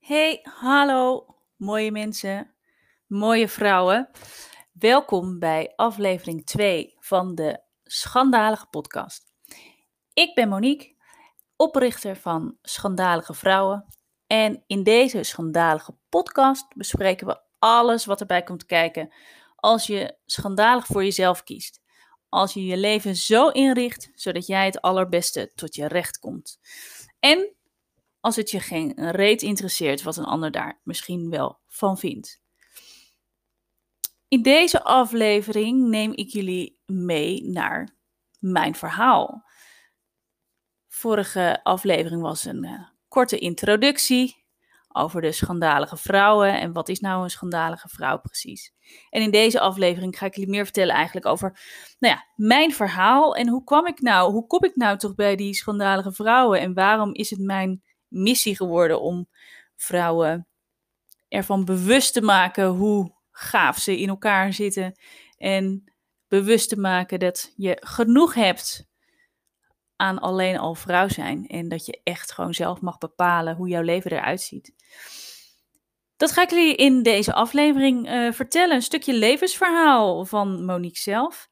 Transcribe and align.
Hey, 0.00 0.40
hallo, 0.42 1.26
mooie 1.56 1.90
mensen, 1.90 2.54
mooie 3.06 3.48
vrouwen. 3.48 4.10
Welkom 4.72 5.38
bij 5.38 5.72
aflevering 5.76 6.46
2 6.46 6.94
van 6.98 7.34
de 7.34 7.62
Schandalige 7.84 8.66
Podcast. 8.66 9.32
Ik 10.12 10.34
ben 10.34 10.48
Monique, 10.48 10.94
oprichter 11.56 12.16
van 12.16 12.58
Schandalige 12.62 13.34
Vrouwen. 13.34 13.86
En 14.26 14.64
in 14.66 14.82
deze 14.82 15.22
schandalige 15.22 15.96
podcast 16.08 16.74
bespreken 16.74 17.26
we 17.26 17.40
alles 17.58 18.04
wat 18.04 18.20
erbij 18.20 18.42
komt 18.42 18.64
kijken 18.64 19.14
als 19.56 19.86
je 19.86 20.18
schandalig 20.26 20.86
voor 20.86 21.04
jezelf 21.04 21.42
kiest. 21.42 21.80
Als 22.28 22.54
je 22.54 22.64
je 22.64 22.76
leven 22.76 23.16
zo 23.16 23.48
inricht 23.48 24.10
zodat 24.14 24.46
jij 24.46 24.64
het 24.64 24.80
allerbeste 24.80 25.52
tot 25.54 25.74
je 25.74 25.88
recht 25.88 26.18
komt. 26.18 26.58
En 27.18 27.54
als 28.20 28.36
het 28.36 28.50
je 28.50 28.60
geen 28.60 29.10
reet 29.10 29.42
interesseert 29.42 30.02
wat 30.02 30.16
een 30.16 30.24
ander 30.24 30.50
daar 30.50 30.80
misschien 30.84 31.30
wel 31.30 31.60
van 31.66 31.98
vindt. 31.98 32.40
In 34.28 34.42
deze 34.42 34.82
aflevering 34.84 35.88
neem 35.88 36.12
ik 36.12 36.28
jullie 36.28 36.80
mee 36.86 37.44
naar 37.44 37.96
mijn 38.38 38.74
verhaal. 38.74 39.44
Vorige 40.88 41.60
aflevering 41.62 42.22
was 42.22 42.44
een 42.44 42.64
uh, 42.64 42.88
korte 43.08 43.38
introductie 43.38 44.40
over 44.92 45.20
de 45.20 45.32
schandalige 45.32 45.96
vrouwen 45.96 46.60
en 46.60 46.72
wat 46.72 46.88
is 46.88 47.00
nou 47.00 47.22
een 47.22 47.30
schandalige 47.30 47.88
vrouw 47.88 48.20
precies. 48.20 48.72
En 49.10 49.22
in 49.22 49.30
deze 49.30 49.60
aflevering 49.60 50.18
ga 50.18 50.26
ik 50.26 50.34
jullie 50.34 50.50
meer 50.50 50.64
vertellen 50.64 50.94
eigenlijk 50.94 51.26
over 51.26 51.60
nou 51.98 52.14
ja, 52.14 52.24
mijn 52.36 52.72
verhaal 52.72 53.34
en 53.34 53.48
hoe 53.48 53.64
kwam 53.64 53.86
ik 53.86 54.00
nou, 54.00 54.32
hoe 54.32 54.46
kom 54.46 54.64
ik 54.64 54.76
nou 54.76 54.98
toch 54.98 55.14
bij 55.14 55.36
die 55.36 55.54
schandalige 55.54 56.12
vrouwen 56.12 56.60
en 56.60 56.74
waarom 56.74 57.14
is 57.14 57.30
het 57.30 57.40
mijn 57.40 57.82
missie 58.10 58.56
geworden 58.56 59.00
om 59.00 59.28
vrouwen 59.76 60.46
ervan 61.28 61.64
bewust 61.64 62.12
te 62.12 62.22
maken 62.22 62.66
hoe 62.66 63.14
gaaf 63.30 63.78
ze 63.78 64.00
in 64.00 64.08
elkaar 64.08 64.52
zitten. 64.52 64.98
En 65.36 65.92
bewust 66.28 66.68
te 66.68 66.76
maken 66.76 67.18
dat 67.18 67.52
je 67.56 67.76
genoeg 67.80 68.34
hebt 68.34 68.88
aan 69.96 70.18
alleen 70.18 70.58
al 70.58 70.74
vrouw 70.74 71.08
zijn. 71.08 71.46
En 71.46 71.68
dat 71.68 71.86
je 71.86 72.00
echt 72.02 72.32
gewoon 72.32 72.54
zelf 72.54 72.80
mag 72.80 72.98
bepalen 72.98 73.56
hoe 73.56 73.68
jouw 73.68 73.82
leven 73.82 74.10
eruit 74.10 74.40
ziet. 74.40 74.74
Dat 76.16 76.32
ga 76.32 76.42
ik 76.42 76.50
jullie 76.50 76.76
in 76.76 77.02
deze 77.02 77.32
aflevering 77.32 78.08
uh, 78.08 78.32
vertellen. 78.32 78.76
Een 78.76 78.82
stukje 78.82 79.14
levensverhaal 79.14 80.24
van 80.24 80.64
Monique 80.64 80.98
zelf. 80.98 81.48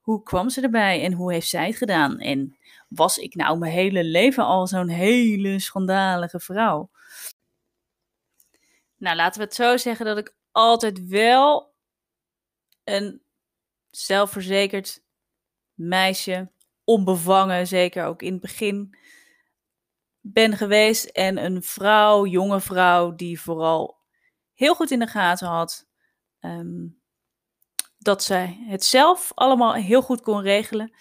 Hoe 0.00 0.22
kwam 0.22 0.50
ze 0.50 0.60
erbij 0.60 1.02
en 1.02 1.12
hoe 1.12 1.32
heeft 1.32 1.48
zij 1.48 1.66
het 1.66 1.76
gedaan? 1.76 2.18
En 2.18 2.56
was 2.88 3.18
ik 3.18 3.34
nou 3.34 3.58
mijn 3.58 3.72
hele 3.72 4.04
leven 4.04 4.44
al 4.44 4.66
zo'n 4.66 4.88
hele 4.88 5.58
schandalige 5.58 6.40
vrouw? 6.40 6.90
Nou, 8.96 9.16
laten 9.16 9.40
we 9.40 9.46
het 9.46 9.54
zo 9.54 9.76
zeggen 9.76 10.06
dat 10.06 10.18
ik 10.18 10.36
altijd 10.52 11.08
wel 11.08 11.74
een 12.84 13.22
zelfverzekerd 13.90 15.02
meisje, 15.74 16.50
onbevangen, 16.84 17.66
zeker 17.66 18.04
ook 18.04 18.22
in 18.22 18.32
het 18.32 18.40
begin, 18.40 18.98
ben 20.20 20.56
geweest. 20.56 21.04
En 21.04 21.44
een 21.44 21.62
vrouw, 21.62 22.26
jonge 22.26 22.60
vrouw, 22.60 23.14
die 23.14 23.40
vooral 23.40 23.98
heel 24.52 24.74
goed 24.74 24.90
in 24.90 24.98
de 24.98 25.06
gaten 25.06 25.48
had 25.48 25.86
ehm, 26.40 26.86
dat 27.98 28.22
zij 28.22 28.64
het 28.66 28.84
zelf 28.84 29.32
allemaal 29.34 29.74
heel 29.74 30.02
goed 30.02 30.20
kon 30.20 30.40
regelen. 30.40 30.94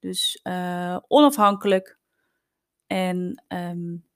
Dus 0.00 0.40
uh, 0.42 0.96
onafhankelijk 1.08 1.98
en 2.86 3.44
um, 3.48 4.08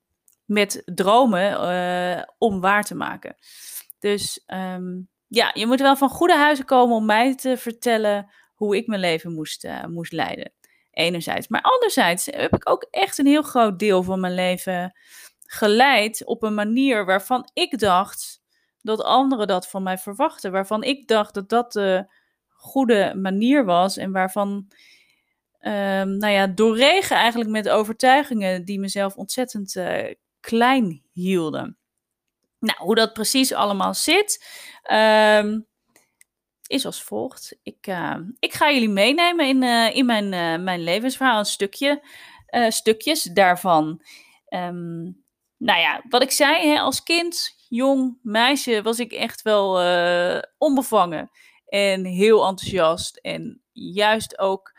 met 0.44 0.82
dromen 0.84 1.52
uh, 1.52 2.22
om 2.38 2.60
waar 2.60 2.84
te 2.84 2.94
maken. 2.94 3.36
Dus 3.98 4.44
um, 4.46 5.08
ja, 5.26 5.50
je 5.54 5.66
moet 5.66 5.80
wel 5.80 5.96
van 5.96 6.08
goede 6.08 6.36
huizen 6.36 6.64
komen 6.64 6.96
om 6.96 7.04
mij 7.04 7.34
te 7.34 7.56
vertellen 7.56 8.30
hoe 8.54 8.76
ik 8.76 8.86
mijn 8.86 9.00
leven 9.00 9.32
moest, 9.32 9.64
uh, 9.64 9.84
moest 9.84 10.12
leiden. 10.12 10.52
Enerzijds. 10.90 11.48
Maar 11.48 11.62
anderzijds 11.62 12.26
heb 12.26 12.54
ik 12.54 12.70
ook 12.70 12.86
echt 12.90 13.18
een 13.18 13.26
heel 13.26 13.42
groot 13.42 13.78
deel 13.78 14.02
van 14.02 14.20
mijn 14.20 14.34
leven 14.34 14.98
geleid 15.46 16.24
op 16.24 16.42
een 16.42 16.54
manier 16.54 17.04
waarvan 17.04 17.50
ik 17.52 17.78
dacht 17.78 18.42
dat 18.80 19.02
anderen 19.02 19.46
dat 19.46 19.68
van 19.68 19.82
mij 19.82 19.98
verwachten. 19.98 20.52
Waarvan 20.52 20.82
ik 20.82 21.08
dacht 21.08 21.34
dat 21.34 21.48
dat 21.48 21.72
de 21.72 22.06
goede 22.48 23.14
manier 23.14 23.64
was 23.64 23.96
en 23.96 24.12
waarvan 24.12 24.68
um, 25.66 26.16
nou 26.16 26.32
ja, 26.32 26.46
doorregen 26.46 27.16
eigenlijk 27.16 27.50
met 27.50 27.68
overtuigingen 27.68 28.64
die 28.64 28.78
mezelf 28.78 29.16
ontzettend 29.16 29.74
uh, 29.74 30.12
klein 30.40 31.02
hielden. 31.12 31.78
Nou, 32.58 32.78
hoe 32.78 32.94
dat 32.94 33.12
precies 33.12 33.52
allemaal 33.52 33.94
zit, 33.94 34.44
um, 34.92 35.66
is 36.66 36.86
als 36.86 37.02
volgt. 37.02 37.58
Ik, 37.62 37.86
uh, 37.86 38.16
ik 38.38 38.52
ga 38.52 38.70
jullie 38.70 38.88
meenemen 38.88 39.46
in, 39.46 39.62
uh, 39.62 39.96
in 39.96 40.06
mijn, 40.06 40.28
mijn 40.64 40.82
levensverhaal, 40.82 41.38
een 41.38 41.44
stukje, 41.44 42.02
stukjes 42.68 43.22
daarvan. 43.22 44.02
Nou 45.58 45.80
ja, 45.80 46.02
wat 46.08 46.22
ik 46.22 46.30
zei, 46.30 46.68
hè, 46.68 46.78
als 46.78 47.02
kind, 47.02 47.56
jong 47.68 48.18
meisje, 48.22 48.82
was 48.82 48.98
ik 48.98 49.12
echt 49.12 49.42
wel 49.42 49.70
onbevangen 50.58 51.30
en 51.66 52.04
heel 52.04 52.46
enthousiast. 52.46 53.16
En 53.16 53.62
juist 53.72 54.38
ook 54.38 54.73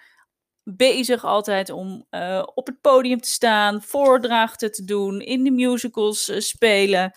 bezig 0.67 1.23
altijd 1.23 1.69
om 1.69 2.05
uh, 2.11 2.43
op 2.53 2.67
het 2.67 2.81
podium 2.81 3.21
te 3.21 3.29
staan, 3.29 3.81
voordrachten 3.81 4.71
te 4.71 4.83
doen, 4.83 5.21
in 5.21 5.43
de 5.43 5.51
musicals 5.51 6.29
uh, 6.29 6.39
spelen. 6.39 7.13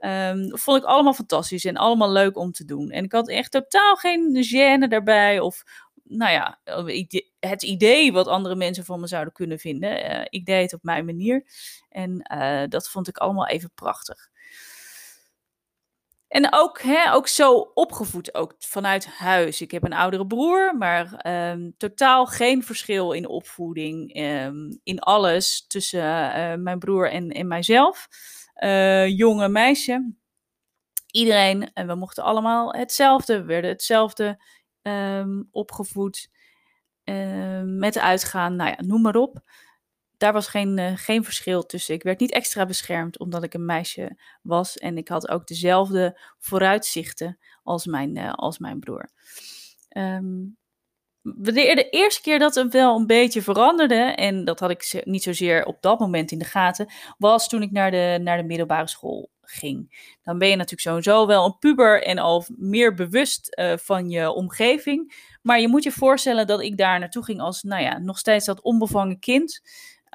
Um, 0.00 0.58
vond 0.58 0.78
ik 0.78 0.84
allemaal 0.84 1.14
fantastisch 1.14 1.64
en 1.64 1.76
allemaal 1.76 2.12
leuk 2.12 2.36
om 2.36 2.52
te 2.52 2.64
doen. 2.64 2.90
En 2.90 3.04
ik 3.04 3.12
had 3.12 3.28
echt 3.28 3.50
totaal 3.50 3.96
geen 3.96 4.44
gêne 4.44 4.88
daarbij 4.88 5.40
of, 5.40 5.62
nou 6.04 6.32
ja, 6.32 6.60
het 7.40 7.62
idee 7.62 8.12
wat 8.12 8.26
andere 8.26 8.54
mensen 8.56 8.84
van 8.84 9.00
me 9.00 9.06
zouden 9.06 9.32
kunnen 9.32 9.58
vinden. 9.58 10.26
Ik 10.30 10.44
deed 10.44 10.62
het 10.62 10.74
op 10.74 10.82
mijn 10.82 11.04
manier 11.04 11.44
en 11.88 12.22
dat 12.68 12.88
vond 12.88 13.08
ik 13.08 13.18
allemaal 13.18 13.46
even 13.46 13.70
prachtig. 13.74 14.29
En 16.30 16.52
ook, 16.52 16.82
hè, 16.82 17.12
ook 17.12 17.28
zo 17.28 17.70
opgevoed, 17.74 18.34
ook 18.34 18.54
vanuit 18.58 19.06
huis. 19.06 19.60
Ik 19.60 19.70
heb 19.70 19.84
een 19.84 19.92
oudere 19.92 20.26
broer, 20.26 20.76
maar 20.76 21.26
um, 21.50 21.74
totaal 21.76 22.26
geen 22.26 22.64
verschil 22.64 23.12
in 23.12 23.28
opvoeding, 23.28 24.16
um, 24.16 24.80
in 24.82 24.98
alles 24.98 25.66
tussen 25.66 26.02
uh, 26.02 26.54
mijn 26.54 26.78
broer 26.78 27.10
en, 27.10 27.30
en 27.30 27.48
mijzelf. 27.48 28.08
Uh, 28.56 29.08
jonge 29.08 29.48
meisje, 29.48 30.14
iedereen, 31.10 31.72
en 31.72 31.86
we 31.86 31.94
mochten 31.94 32.24
allemaal 32.24 32.74
hetzelfde, 32.74 33.40
we 33.40 33.46
werden 33.46 33.70
hetzelfde 33.70 34.42
um, 34.82 35.48
opgevoed. 35.50 36.28
met 37.64 37.98
uitgaan, 37.98 38.56
nou 38.56 38.70
ja, 38.70 38.76
noem 38.80 39.02
maar 39.02 39.16
op 39.16 39.42
daar 40.20 40.32
was 40.32 40.46
geen, 40.46 40.78
uh, 40.78 40.92
geen 40.94 41.24
verschil 41.24 41.66
tussen. 41.66 41.94
Ik 41.94 42.02
werd 42.02 42.20
niet 42.20 42.32
extra 42.32 42.66
beschermd 42.66 43.18
omdat 43.18 43.42
ik 43.42 43.54
een 43.54 43.64
meisje 43.64 44.16
was. 44.42 44.78
En 44.78 44.96
ik 44.96 45.08
had 45.08 45.28
ook 45.28 45.46
dezelfde 45.46 46.20
vooruitzichten 46.38 47.38
als 47.62 47.86
mijn, 47.86 48.16
uh, 48.16 48.32
als 48.32 48.58
mijn 48.58 48.80
broer. 48.80 49.10
Um, 49.96 50.58
de, 51.22 51.52
de, 51.52 51.88
eerste 51.90 52.22
keer 52.22 52.38
dat 52.38 52.54
het 52.54 52.72
wel 52.72 52.96
een 52.96 53.06
beetje 53.06 53.42
veranderde, 53.42 53.94
en 53.94 54.44
dat 54.44 54.60
had 54.60 54.70
ik 54.70 55.02
niet 55.04 55.22
zozeer 55.22 55.64
op 55.64 55.82
dat 55.82 55.98
moment 55.98 56.30
in 56.30 56.38
de 56.38 56.44
gaten, 56.44 56.92
was 57.18 57.48
toen 57.48 57.62
ik 57.62 57.70
naar 57.70 57.90
de, 57.90 58.18
naar 58.22 58.36
de 58.36 58.44
middelbare 58.44 58.88
school 58.88 59.30
ging. 59.42 60.14
Dan 60.22 60.38
ben 60.38 60.48
je 60.48 60.56
natuurlijk 60.56 60.88
sowieso 60.88 61.26
wel 61.26 61.44
een 61.44 61.58
puber 61.58 62.02
en 62.02 62.18
al 62.18 62.44
meer 62.56 62.94
bewust 62.94 63.56
uh, 63.58 63.72
van 63.76 64.10
je 64.10 64.32
omgeving. 64.32 65.28
Maar 65.42 65.60
je 65.60 65.68
moet 65.68 65.82
je 65.82 65.92
voorstellen 65.92 66.46
dat 66.46 66.60
ik 66.60 66.76
daar 66.76 66.98
naartoe 66.98 67.24
ging 67.24 67.40
als, 67.40 67.62
nou 67.62 67.82
ja, 67.82 67.98
nog 67.98 68.18
steeds 68.18 68.46
dat 68.46 68.62
onbevangen 68.62 69.18
kind. 69.18 69.60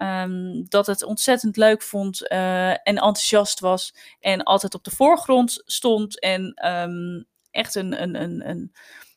Um, 0.02 0.66
dat 0.70 0.88
het 0.88 1.04
ontzettend 1.04 1.58
leuk 1.58 1.82
vond 1.82 2.32
uh, 2.32 2.70
en 2.70 2.80
enthousiast 2.84 3.60
was. 3.60 3.96
En 4.20 4.44
altijd 4.44 4.74
op 4.74 4.84
de 4.84 4.92
voorgrond 4.92 5.62
stond. 5.66 6.20
En 6.20 6.68
um, 6.72 7.26
echt 7.52 7.76
een, 7.76 8.02
een, 8.02 8.22
een, 8.22 8.50
een, 8.50 8.72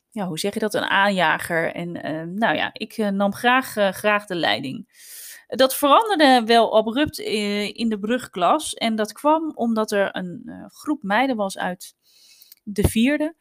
ja, 0.09 0.27
hoe 0.27 0.39
zeg 0.39 0.53
je 0.53 0.59
dat? 0.59 0.73
Een 0.73 0.89
aanjager. 0.89 1.73
En 1.73 2.05
uh, 2.05 2.23
nou 2.37 2.55
ja, 2.55 2.69
ik 2.73 2.97
uh, 2.97 3.07
nam 3.09 3.33
graag, 3.33 3.73
graag 3.95 4.25
de 4.25 4.35
leiding. 4.35 5.07
Dat 5.47 5.75
veranderde 5.75 6.45
wel 6.45 6.77
abrupt 6.77 7.19
in 7.19 7.89
de 7.89 7.99
brugklas. 7.99 8.73
En 8.73 8.95
dat 8.95 9.11
kwam 9.11 9.51
omdat 9.55 9.91
er 9.91 10.15
een 10.15 10.51
groep 10.67 11.03
meiden 11.03 11.35
was 11.35 11.57
uit 11.57 11.95
de 12.63 12.87
vierde. 12.87 13.35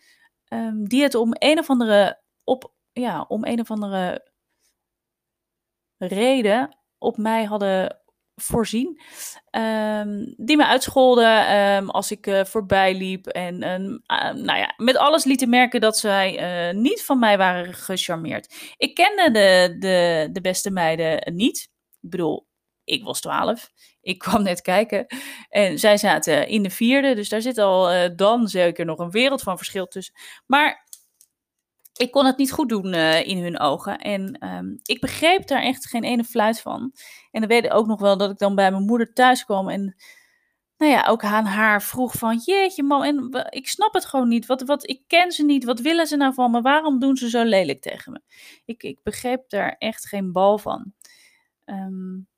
Die 0.75 1.03
het 1.03 1.15
om 1.15 1.31
een 1.33 1.59
of 1.59 1.71
andere, 1.71 2.21
op, 2.45 2.73
ja, 2.93 3.25
om 3.29 3.45
een 3.45 3.61
of 3.61 3.71
andere 3.71 4.31
reden 5.99 6.78
op 6.99 7.17
mij 7.17 7.45
hadden 7.45 8.01
voorzien. 8.43 9.01
Um, 9.51 10.35
die 10.37 10.57
me 10.57 10.67
uitscholden 10.67 11.57
um, 11.57 11.91
als 11.91 12.11
ik 12.11 12.27
uh, 12.27 12.45
voorbij 12.45 12.95
liep. 12.95 13.27
En 13.27 13.55
uh, 13.55 14.33
nou 14.35 14.59
ja, 14.59 14.75
met 14.77 14.97
alles 14.97 15.25
lieten 15.25 15.49
merken 15.49 15.81
dat 15.81 15.99
zij 15.99 16.69
uh, 16.69 16.81
niet 16.81 17.05
van 17.05 17.19
mij 17.19 17.39
waren 17.39 17.75
gecharmeerd. 17.75 18.75
Ik 18.77 18.95
kende 18.95 19.31
de, 19.31 19.77
de, 19.79 20.29
de 20.33 20.41
beste 20.41 20.71
meiden 20.71 21.35
niet. 21.35 21.69
Ik 22.01 22.11
bedoel, 22.11 22.47
ik 22.85 23.05
was 23.05 23.21
twaalf. 23.21 23.71
Ik 24.01 24.19
kwam 24.25 24.43
net 24.43 24.61
kijken. 24.61 25.07
En 25.49 25.79
zij 25.79 25.97
zaten 25.97 26.49
in 26.49 26.63
de 26.63 26.71
vierde, 26.71 27.15
dus 27.15 27.29
daar 27.29 27.43
zit 27.43 27.59
al 27.59 28.11
dan 28.17 28.49
zeker 28.49 28.85
nog 28.85 28.99
een 28.99 29.11
wereld 29.11 29.43
van 29.43 29.57
verschil 29.57 29.87
tussen. 29.87 30.15
Maar 30.47 30.88
ik 31.99 32.11
kon 32.11 32.27
het 32.27 32.37
niet 32.37 32.53
goed 32.53 32.69
doen 32.69 32.95
uh, 32.95 33.27
in 33.27 33.43
hun 33.43 33.61
ogen. 33.61 33.99
En 33.99 34.47
um, 34.49 34.79
ik 34.83 35.01
begreep 35.01 35.47
daar 35.47 35.63
echt 35.63 35.87
geen 35.87 36.05
ene 36.05 36.25
fluit 36.25 36.61
van. 36.61 36.93
En 37.31 37.41
dan 37.41 37.49
weet 37.49 37.65
ik 37.65 37.75
ook 37.75 37.87
nog 37.87 38.01
wel 38.01 38.17
dat 38.17 38.31
ik 38.31 38.39
dan 38.39 38.55
bij 38.55 38.71
mijn 38.71 38.85
moeder 38.85 39.13
thuis 39.13 39.45
kwam 39.45 39.69
en 39.69 39.97
nou 40.77 40.93
ja, 40.93 41.07
ook 41.07 41.25
aan 41.25 41.45
haar 41.45 41.83
vroeg 41.83 42.13
van, 42.13 42.41
jeetje 42.45 42.83
man, 42.83 43.05
en 43.05 43.47
ik 43.51 43.69
snap 43.69 43.95
het 43.95 44.05
gewoon 44.05 44.29
niet. 44.29 44.47
Wat, 44.47 44.63
wat, 44.63 44.89
ik 44.89 45.03
ken 45.07 45.33
ze 45.33 45.45
niet, 45.45 45.65
wat 45.65 45.81
willen 45.81 46.07
ze 46.07 46.17
nou 46.17 46.35
van 46.35 46.51
me? 46.51 46.61
Waarom 46.61 46.99
doen 46.99 47.17
ze 47.17 47.29
zo 47.31 47.45
lelijk 47.45 47.81
tegen 47.81 48.13
me? 48.13 48.21
Ik, 48.65 48.83
ik 48.83 48.99
begreep 49.03 49.49
daar 49.49 49.77
echt 49.79 50.09
geen 50.09 50.33
bal 50.33 50.59
van. 50.59 50.93
Um, 51.65 52.29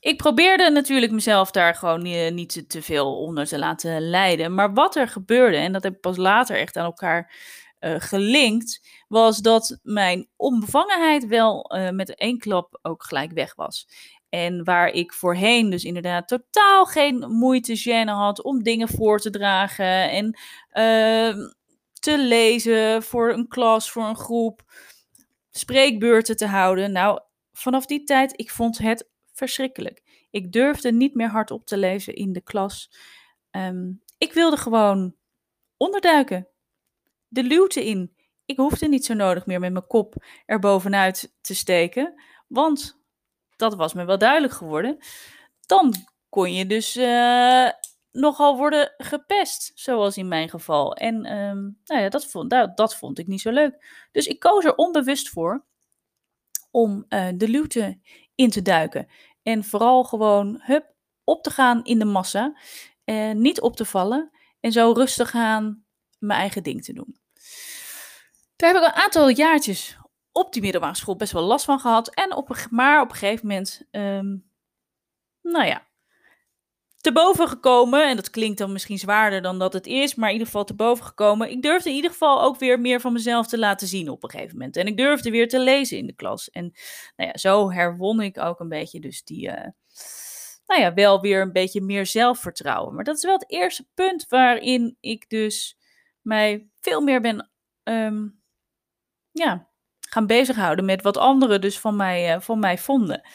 ik 0.00 0.16
probeerde 0.16 0.70
natuurlijk 0.70 1.12
mezelf 1.12 1.50
daar 1.50 1.74
gewoon 1.74 2.02
niet, 2.02 2.32
niet 2.32 2.70
te 2.70 2.82
veel 2.82 3.18
onder 3.18 3.46
te 3.46 3.58
laten 3.58 4.10
leiden. 4.10 4.54
Maar 4.54 4.74
wat 4.74 4.96
er 4.96 5.08
gebeurde, 5.08 5.56
en 5.56 5.72
dat 5.72 5.82
heb 5.82 5.94
ik 5.94 6.00
pas 6.00 6.16
later 6.16 6.56
echt 6.56 6.76
aan 6.76 6.84
elkaar 6.84 7.32
uh, 7.80 7.94
gelinkt, 7.98 8.88
was 9.08 9.38
dat 9.38 9.78
mijn 9.82 10.28
onbevangenheid 10.36 11.26
wel 11.26 11.74
uh, 11.76 11.90
met 11.90 12.14
één 12.14 12.38
klap 12.38 12.78
ook 12.82 13.02
gelijk 13.04 13.32
weg 13.32 13.54
was. 13.54 13.88
En 14.28 14.64
waar 14.64 14.88
ik 14.88 15.12
voorheen 15.12 15.70
dus 15.70 15.84
inderdaad 15.84 16.28
totaal 16.28 16.86
geen 16.86 17.18
moeite, 17.28 17.78
gêne 17.78 18.10
had 18.10 18.42
om 18.42 18.62
dingen 18.62 18.88
voor 18.88 19.20
te 19.20 19.30
dragen 19.30 20.10
en 20.10 20.26
uh, 20.72 21.46
te 21.92 22.18
lezen 22.18 23.02
voor 23.02 23.32
een 23.32 23.48
klas, 23.48 23.90
voor 23.90 24.04
een 24.04 24.16
groep, 24.16 24.62
spreekbeurten 25.50 26.36
te 26.36 26.46
houden. 26.46 26.92
Nou, 26.92 27.20
vanaf 27.52 27.86
die 27.86 28.04
tijd, 28.04 28.32
ik 28.36 28.50
vond 28.50 28.78
het 28.78 29.08
verschrikkelijk. 29.32 30.26
Ik 30.30 30.52
durfde 30.52 30.92
niet 30.92 31.14
meer 31.14 31.28
hardop 31.28 31.66
te 31.66 31.76
lezen 31.76 32.14
in 32.14 32.32
de 32.32 32.40
klas. 32.40 32.90
Um, 33.50 34.02
ik 34.18 34.32
wilde 34.32 34.56
gewoon 34.56 35.14
onderduiken, 35.76 36.48
de 37.28 37.42
luwte 37.42 37.84
in. 37.84 38.16
Ik 38.44 38.56
hoefde 38.56 38.88
niet 38.88 39.04
zo 39.04 39.14
nodig 39.14 39.46
meer 39.46 39.60
met 39.60 39.72
mijn 39.72 39.86
kop 39.86 40.14
er 40.46 40.58
bovenuit 40.58 41.34
te 41.40 41.54
steken, 41.54 42.22
want 42.46 43.00
dat 43.56 43.74
was 43.74 43.92
me 43.92 44.04
wel 44.04 44.18
duidelijk 44.18 44.52
geworden. 44.52 44.98
Dan 45.66 45.94
kon 46.28 46.54
je 46.54 46.66
dus 46.66 46.96
uh, 46.96 47.68
nogal 48.12 48.56
worden 48.56 48.94
gepest, 48.96 49.72
zoals 49.74 50.16
in 50.16 50.28
mijn 50.28 50.48
geval. 50.48 50.94
En 50.94 51.14
um, 51.36 51.78
nou 51.84 52.02
ja, 52.02 52.08
dat 52.08 52.26
vond, 52.26 52.50
dat, 52.50 52.76
dat, 52.76 52.96
vond 52.96 53.18
ik 53.18 53.26
niet 53.26 53.40
zo 53.40 53.50
leuk. 53.50 54.06
Dus 54.12 54.26
ik 54.26 54.38
koos 54.38 54.64
er 54.64 54.74
onbewust 54.74 55.28
voor 55.28 55.64
om 56.70 57.04
uh, 57.08 57.28
de 57.34 57.48
luwte 57.48 58.00
in 58.34 58.50
te 58.50 58.62
duiken. 58.62 59.08
En 59.42 59.64
vooral 59.64 60.04
gewoon 60.04 60.60
hup, 60.62 60.94
op 61.24 61.42
te 61.42 61.50
gaan 61.50 61.84
in 61.84 61.98
de 61.98 62.04
massa. 62.04 62.58
Uh, 63.04 63.32
niet 63.32 63.60
op 63.60 63.76
te 63.76 63.84
vallen. 63.84 64.30
En 64.60 64.72
zo 64.72 64.92
rustig 64.92 65.34
aan 65.34 65.84
mijn 66.18 66.40
eigen 66.40 66.62
ding 66.62 66.84
te 66.84 66.92
doen. 66.92 67.16
Daar 68.56 68.72
heb 68.74 68.82
ik 68.82 68.88
een 68.88 69.02
aantal 69.02 69.28
jaartjes 69.28 69.98
op 70.32 70.52
die 70.52 70.62
middelbare 70.62 70.96
school 70.96 71.16
best 71.16 71.32
wel 71.32 71.42
last 71.42 71.64
van 71.64 71.80
gehad. 71.80 72.14
En 72.14 72.34
op, 72.34 72.66
maar 72.70 73.00
op 73.00 73.10
een 73.10 73.16
gegeven 73.16 73.46
moment, 73.46 73.82
um, 73.90 74.50
nou 75.42 75.66
ja, 75.66 75.88
te 77.00 77.12
boven 77.12 77.48
gekomen. 77.48 78.08
En 78.08 78.16
dat 78.16 78.30
klinkt 78.30 78.58
dan 78.58 78.72
misschien 78.72 78.98
zwaarder 78.98 79.42
dan 79.42 79.58
dat 79.58 79.72
het 79.72 79.86
is, 79.86 80.14
maar 80.14 80.26
in 80.26 80.32
ieder 80.32 80.46
geval 80.46 80.64
te 80.64 80.74
boven 80.74 81.04
gekomen. 81.04 81.50
Ik 81.50 81.62
durfde 81.62 81.88
in 81.88 81.94
ieder 81.94 82.10
geval 82.10 82.42
ook 82.42 82.58
weer 82.58 82.80
meer 82.80 83.00
van 83.00 83.12
mezelf 83.12 83.46
te 83.46 83.58
laten 83.58 83.86
zien 83.86 84.08
op 84.08 84.22
een 84.22 84.30
gegeven 84.30 84.56
moment. 84.56 84.76
En 84.76 84.86
ik 84.86 84.96
durfde 84.96 85.30
weer 85.30 85.48
te 85.48 85.60
lezen 85.60 85.98
in 85.98 86.06
de 86.06 86.14
klas. 86.14 86.50
En 86.50 86.72
nou 87.16 87.30
ja, 87.30 87.36
zo 87.38 87.70
herwon 87.70 88.20
ik 88.20 88.38
ook 88.38 88.60
een 88.60 88.68
beetje 88.68 89.00
dus 89.00 89.24
die, 89.24 89.46
uh, 89.46 89.66
nou 90.66 90.80
ja, 90.80 90.94
wel 90.94 91.20
weer 91.20 91.40
een 91.40 91.52
beetje 91.52 91.80
meer 91.80 92.06
zelfvertrouwen. 92.06 92.94
Maar 92.94 93.04
dat 93.04 93.16
is 93.16 93.24
wel 93.24 93.38
het 93.38 93.50
eerste 93.50 93.86
punt 93.94 94.26
waarin 94.28 94.96
ik 95.00 95.28
dus 95.28 95.77
mij 96.28 96.68
veel 96.80 97.00
meer 97.00 97.20
ben, 97.20 97.50
um, 97.82 98.42
ja, 99.30 99.68
gaan 100.00 100.26
bezighouden 100.26 100.84
met 100.84 101.02
wat 101.02 101.16
anderen 101.16 101.60
dus 101.60 101.78
van 101.78 101.96
mij, 101.96 102.34
uh, 102.34 102.40
van 102.40 102.58
mij 102.58 102.78
vonden. 102.78 103.28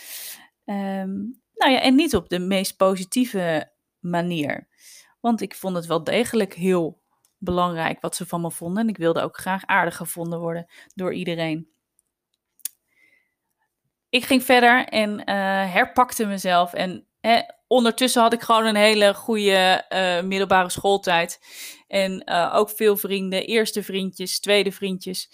Um, 0.66 1.42
nou 1.54 1.72
ja, 1.72 1.80
en 1.82 1.96
niet 1.96 2.16
op 2.16 2.30
de 2.30 2.40
meest 2.40 2.78
positieve 2.78 3.72
manier. 4.00 4.68
Want 5.20 5.42
ik 5.42 5.56
vond 5.56 5.76
het 5.76 5.86
wel 5.86 6.04
degelijk 6.04 6.54
heel 6.54 7.02
belangrijk 7.38 8.02
wat 8.02 8.16
ze 8.16 8.26
van 8.26 8.42
me 8.42 8.52
vonden. 8.52 8.84
En 8.84 8.90
ik 8.90 8.98
wilde 8.98 9.22
ook 9.22 9.38
graag 9.38 9.66
aardig 9.66 9.96
gevonden 9.96 10.40
worden 10.40 10.72
door 10.96 11.14
iedereen. 11.14 11.72
Ik 14.10 14.24
ging 14.26 14.44
verder 14.44 14.86
en 14.86 15.20
uh, 15.20 15.26
herpakte 15.74 16.26
mezelf. 16.26 16.74
En 16.74 17.08
ondertussen 17.68 18.22
had 18.22 18.34
ik 18.34 18.42
gewoon 18.42 18.66
een 18.66 18.76
hele 18.76 19.14
goede 19.14 19.86
uh, 19.90 20.22
middelbare 20.28 20.70
schooltijd. 20.70 21.40
En 21.88 22.24
uh, 22.26 22.52
ook 22.56 22.70
veel 22.70 22.98
vrienden. 22.98 23.46
Eerste 23.46 23.84
vriendjes, 23.84 24.40
tweede 24.40 24.72
vriendjes. 24.72 25.30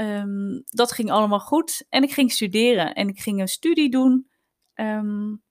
Um, 0.00 0.64
dat 0.66 0.92
ging 0.92 1.10
allemaal 1.10 1.40
goed. 1.40 1.86
En 1.88 2.02
ik 2.02 2.12
ging 2.12 2.32
studeren. 2.32 2.94
En 2.94 3.08
ik 3.08 3.20
ging 3.20 3.40
een 3.40 3.48
studie 3.48 3.90
doen. 3.90 4.30
Um, 4.74 5.42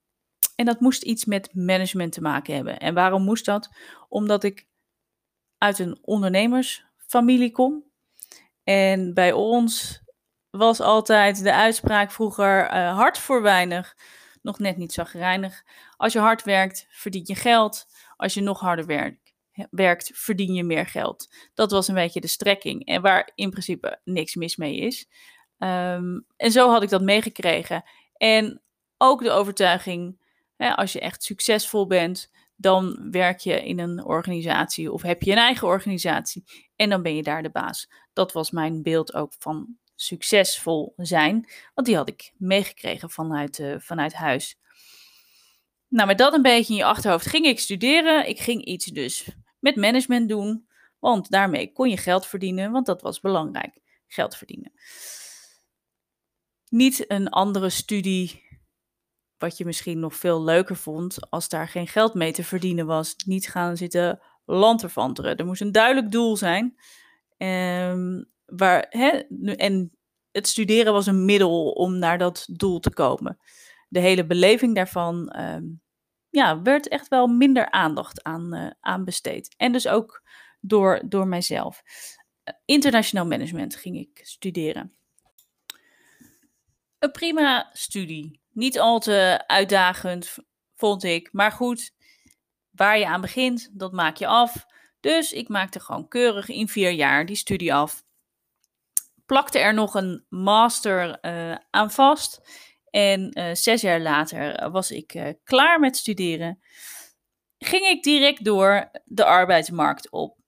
en 0.56 0.64
dat 0.64 0.80
moest 0.80 1.02
iets 1.02 1.24
met 1.24 1.54
management 1.54 2.12
te 2.12 2.20
maken 2.20 2.54
hebben. 2.54 2.78
En 2.78 2.94
waarom 2.94 3.22
moest 3.22 3.44
dat? 3.44 3.68
Omdat 4.08 4.44
ik 4.44 4.66
uit 5.58 5.78
een 5.78 5.98
ondernemersfamilie 6.02 7.50
kom. 7.50 7.84
En 8.64 9.14
bij 9.14 9.32
ons 9.32 10.02
was 10.50 10.80
altijd 10.80 11.42
de 11.42 11.54
uitspraak 11.54 12.10
vroeger 12.10 12.64
uh, 12.64 12.96
hard 12.96 13.18
voor 13.18 13.42
weinig, 13.42 13.96
nog 14.44 14.58
net 14.58 14.76
niet 14.76 14.92
zagrijnig. 14.92 15.64
Als 15.96 16.12
je 16.12 16.18
hard 16.18 16.42
werkt, 16.42 16.86
verdien 16.88 17.22
je 17.26 17.34
geld. 17.34 17.86
Als 18.16 18.34
je 18.34 18.40
nog 18.40 18.60
harder 18.60 18.86
werkt, 18.86 19.34
werkt, 19.70 20.10
verdien 20.14 20.54
je 20.54 20.64
meer 20.64 20.86
geld. 20.86 21.34
Dat 21.54 21.70
was 21.70 21.88
een 21.88 21.94
beetje 21.94 22.20
de 22.20 22.26
strekking. 22.26 22.86
En 22.86 23.02
waar 23.02 23.30
in 23.34 23.50
principe 23.50 24.00
niks 24.04 24.34
mis 24.34 24.56
mee 24.56 24.76
is. 24.76 25.08
Um, 25.58 26.26
en 26.36 26.50
zo 26.50 26.70
had 26.70 26.82
ik 26.82 26.88
dat 26.88 27.02
meegekregen. 27.02 27.84
En 28.16 28.62
ook 28.98 29.22
de 29.22 29.30
overtuiging, 29.30 30.20
hè, 30.56 30.74
als 30.74 30.92
je 30.92 31.00
echt 31.00 31.22
succesvol 31.22 31.86
bent, 31.86 32.30
dan 32.56 33.10
werk 33.10 33.38
je 33.38 33.64
in 33.64 33.78
een 33.78 34.04
organisatie 34.04 34.92
of 34.92 35.02
heb 35.02 35.22
je 35.22 35.30
een 35.30 35.38
eigen 35.38 35.68
organisatie. 35.68 36.44
En 36.76 36.90
dan 36.90 37.02
ben 37.02 37.16
je 37.16 37.22
daar 37.22 37.42
de 37.42 37.50
baas. 37.50 37.90
Dat 38.12 38.32
was 38.32 38.50
mijn 38.50 38.82
beeld 38.82 39.14
ook 39.14 39.32
van 39.38 39.76
succesvol 39.94 40.92
zijn. 40.96 41.48
Want 41.74 41.86
die 41.86 41.96
had 41.96 42.08
ik 42.08 42.32
meegekregen 42.36 43.10
vanuit, 43.10 43.58
uh, 43.58 43.74
vanuit 43.78 44.12
huis. 44.12 44.58
Nou, 45.88 46.06
met 46.06 46.18
dat 46.18 46.34
een 46.34 46.42
beetje 46.42 46.72
in 46.72 46.78
je 46.78 46.84
achterhoofd 46.84 47.26
ging 47.26 47.46
ik 47.46 47.60
studeren. 47.60 48.28
Ik 48.28 48.40
ging 48.40 48.64
iets 48.64 48.86
dus 48.86 49.28
met 49.58 49.76
management 49.76 50.28
doen. 50.28 50.68
Want 50.98 51.30
daarmee 51.30 51.72
kon 51.72 51.88
je 51.88 51.96
geld 51.96 52.26
verdienen, 52.26 52.70
want 52.70 52.86
dat 52.86 53.02
was 53.02 53.20
belangrijk. 53.20 53.78
Geld 54.06 54.36
verdienen. 54.36 54.72
Niet 56.68 57.10
een 57.10 57.28
andere 57.28 57.70
studie, 57.70 58.42
wat 59.38 59.56
je 59.56 59.64
misschien 59.64 59.98
nog 59.98 60.14
veel 60.14 60.42
leuker 60.42 60.76
vond, 60.76 61.30
als 61.30 61.48
daar 61.48 61.68
geen 61.68 61.88
geld 61.88 62.14
mee 62.14 62.32
te 62.32 62.44
verdienen 62.44 62.86
was. 62.86 63.14
Niet 63.26 63.48
gaan 63.48 63.76
zitten 63.76 64.20
lanterfanteren. 64.44 65.36
Er 65.36 65.46
moest 65.46 65.60
een 65.60 65.72
duidelijk 65.72 66.10
doel 66.10 66.36
zijn. 66.36 66.76
Um, 67.38 68.32
waar, 68.46 68.86
hè, 68.88 69.08
en 69.54 69.92
het 70.30 70.48
studeren 70.48 70.92
was 70.92 71.06
een 71.06 71.24
middel 71.24 71.70
om 71.70 71.98
naar 71.98 72.18
dat 72.18 72.46
doel 72.52 72.80
te 72.80 72.92
komen. 72.92 73.38
De 73.88 74.00
hele 74.00 74.26
beleving 74.26 74.74
daarvan 74.74 75.40
um, 75.40 75.82
ja, 76.30 76.62
werd 76.62 76.88
echt 76.88 77.08
wel 77.08 77.26
minder 77.26 77.70
aandacht 77.70 78.22
aan, 78.22 78.54
uh, 78.54 78.70
aan 78.80 79.04
besteed. 79.04 79.54
En 79.56 79.72
dus 79.72 79.88
ook 79.88 80.22
door, 80.60 81.02
door 81.08 81.26
mijzelf. 81.26 81.82
Internationaal 82.64 83.26
management 83.26 83.76
ging 83.76 83.96
ik 83.96 84.20
studeren. 84.22 84.94
Een 86.98 87.10
prima 87.10 87.70
studie. 87.72 88.40
Niet 88.50 88.78
al 88.78 88.98
te 88.98 89.44
uitdagend, 89.46 90.36
vond 90.74 91.04
ik. 91.04 91.32
Maar 91.32 91.52
goed, 91.52 91.92
waar 92.70 92.98
je 92.98 93.06
aan 93.06 93.20
begint, 93.20 93.70
dat 93.72 93.92
maak 93.92 94.16
je 94.16 94.26
af. 94.26 94.66
Dus 95.00 95.32
ik 95.32 95.48
maakte 95.48 95.80
gewoon 95.80 96.08
keurig 96.08 96.48
in 96.48 96.68
vier 96.68 96.90
jaar 96.90 97.26
die 97.26 97.36
studie 97.36 97.74
af. 97.74 98.03
Plakte 99.26 99.58
er 99.58 99.74
nog 99.74 99.94
een 99.94 100.26
master 100.28 101.18
uh, 101.24 101.56
aan 101.70 101.90
vast. 101.90 102.40
En 102.90 103.38
uh, 103.38 103.54
zes 103.54 103.80
jaar 103.80 104.00
later 104.00 104.70
was 104.70 104.90
ik 104.90 105.14
uh, 105.14 105.28
klaar 105.44 105.80
met 105.80 105.96
studeren. 105.96 106.62
Ging 107.58 107.86
ik 107.86 108.02
direct 108.02 108.44
door 108.44 108.90
de 109.04 109.24
arbeidsmarkt 109.24 110.10
op. 110.10 110.38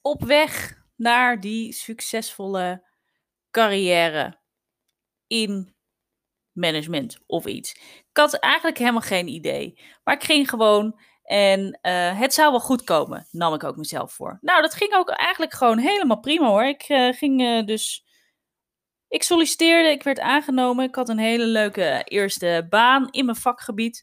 Op 0.00 0.24
weg 0.24 0.80
naar 0.96 1.40
die 1.40 1.72
succesvolle 1.72 2.86
carrière 3.50 4.40
in 5.26 5.74
management 6.52 7.18
of 7.26 7.46
iets. 7.46 7.72
Ik 8.08 8.16
had 8.16 8.34
eigenlijk 8.34 8.78
helemaal 8.78 9.00
geen 9.00 9.28
idee. 9.28 9.80
Maar 10.04 10.14
ik 10.14 10.24
ging 10.24 10.48
gewoon 10.48 11.00
en 11.22 11.78
uh, 11.82 12.18
het 12.18 12.34
zou 12.34 12.50
wel 12.50 12.60
goed 12.60 12.84
komen, 12.84 13.26
nam 13.30 13.54
ik 13.54 13.64
ook 13.64 13.76
mezelf 13.76 14.12
voor. 14.12 14.38
Nou, 14.40 14.62
dat 14.62 14.74
ging 14.74 14.94
ook 14.94 15.10
eigenlijk 15.10 15.52
gewoon 15.52 15.78
helemaal 15.78 16.20
prima 16.20 16.46
hoor. 16.46 16.64
Ik 16.64 16.88
uh, 16.88 17.12
ging 17.12 17.40
uh, 17.40 17.66
dus 17.66 18.04
ik 19.08 19.22
solliciteerde, 19.22 19.88
ik 19.88 20.02
werd 20.02 20.20
aangenomen. 20.20 20.84
Ik 20.84 20.94
had 20.94 21.08
een 21.08 21.18
hele 21.18 21.44
leuke 21.44 22.02
eerste 22.04 22.66
baan 22.68 23.08
in 23.10 23.24
mijn 23.24 23.36
vakgebied. 23.36 24.02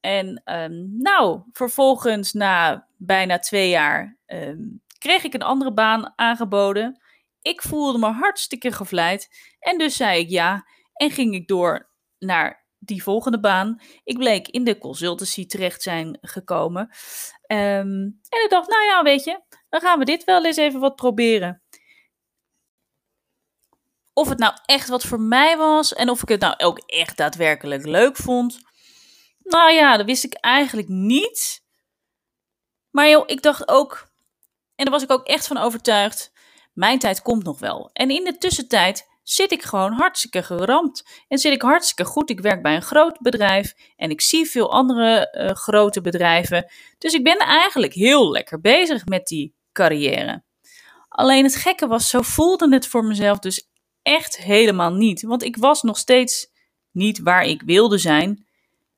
En 0.00 0.42
ehm, 0.44 1.00
nou, 1.02 1.42
vervolgens 1.52 2.32
na 2.32 2.86
bijna 2.96 3.38
twee 3.38 3.68
jaar 3.68 4.18
ehm, 4.26 4.62
kreeg 4.98 5.24
ik 5.24 5.34
een 5.34 5.42
andere 5.42 5.72
baan 5.72 6.12
aangeboden. 6.16 7.02
Ik 7.42 7.62
voelde 7.62 7.98
me 7.98 8.06
hartstikke 8.06 8.72
gevleid 8.72 9.28
en 9.58 9.78
dus 9.78 9.96
zei 9.96 10.20
ik 10.20 10.28
ja 10.28 10.66
en 10.92 11.10
ging 11.10 11.34
ik 11.34 11.48
door 11.48 11.90
naar 12.18 12.66
die 12.78 13.02
volgende 13.02 13.40
baan. 13.40 13.80
Ik 14.04 14.18
bleek 14.18 14.48
in 14.48 14.64
de 14.64 14.78
consultancy 14.78 15.46
terecht 15.46 15.82
zijn 15.82 16.18
gekomen. 16.20 16.88
Ehm, 17.42 18.02
en 18.28 18.42
ik 18.44 18.46
dacht, 18.48 18.68
nou 18.68 18.84
ja, 18.84 19.02
weet 19.02 19.24
je, 19.24 19.42
dan 19.68 19.80
gaan 19.80 19.98
we 19.98 20.04
dit 20.04 20.24
wel 20.24 20.44
eens 20.44 20.56
even 20.56 20.80
wat 20.80 20.96
proberen. 20.96 21.62
Of 24.12 24.28
het 24.28 24.38
nou 24.38 24.52
echt 24.64 24.88
wat 24.88 25.04
voor 25.04 25.20
mij 25.20 25.56
was 25.56 25.94
en 25.94 26.10
of 26.10 26.22
ik 26.22 26.28
het 26.28 26.40
nou 26.40 26.54
ook 26.56 26.78
echt 26.78 27.16
daadwerkelijk 27.16 27.86
leuk 27.86 28.16
vond. 28.16 28.58
Nou 29.38 29.72
ja, 29.72 29.96
dat 29.96 30.06
wist 30.06 30.24
ik 30.24 30.34
eigenlijk 30.34 30.88
niet. 30.88 31.66
Maar 32.90 33.08
joh, 33.08 33.22
ik 33.26 33.42
dacht 33.42 33.68
ook, 33.68 34.10
en 34.74 34.84
daar 34.84 34.94
was 34.94 35.02
ik 35.02 35.10
ook 35.10 35.26
echt 35.26 35.46
van 35.46 35.56
overtuigd, 35.56 36.32
mijn 36.72 36.98
tijd 36.98 37.22
komt 37.22 37.44
nog 37.44 37.58
wel. 37.58 37.90
En 37.92 38.10
in 38.10 38.24
de 38.24 38.38
tussentijd 38.38 39.07
zit 39.30 39.52
ik 39.52 39.62
gewoon 39.62 39.92
hartstikke 39.92 40.42
geramd. 40.42 41.02
En 41.28 41.38
zit 41.38 41.52
ik 41.52 41.62
hartstikke 41.62 42.10
goed. 42.10 42.30
Ik 42.30 42.40
werk 42.40 42.62
bij 42.62 42.74
een 42.74 42.82
groot 42.82 43.18
bedrijf 43.20 43.74
en 43.96 44.10
ik 44.10 44.20
zie 44.20 44.46
veel 44.46 44.72
andere 44.72 45.36
uh, 45.38 45.50
grote 45.50 46.00
bedrijven. 46.00 46.70
Dus 46.98 47.12
ik 47.12 47.24
ben 47.24 47.38
eigenlijk 47.38 47.92
heel 47.92 48.30
lekker 48.30 48.60
bezig 48.60 49.06
met 49.06 49.26
die 49.26 49.54
carrière. 49.72 50.44
Alleen 51.08 51.44
het 51.44 51.56
gekke 51.56 51.86
was, 51.86 52.08
zo 52.08 52.22
voelde 52.22 52.72
het 52.72 52.86
voor 52.86 53.04
mezelf 53.04 53.38
dus 53.38 53.68
echt 54.02 54.36
helemaal 54.36 54.92
niet. 54.92 55.22
Want 55.22 55.42
ik 55.42 55.56
was 55.56 55.82
nog 55.82 55.98
steeds 55.98 56.46
niet 56.90 57.18
waar 57.18 57.44
ik 57.44 57.62
wilde 57.62 57.98
zijn. 57.98 58.46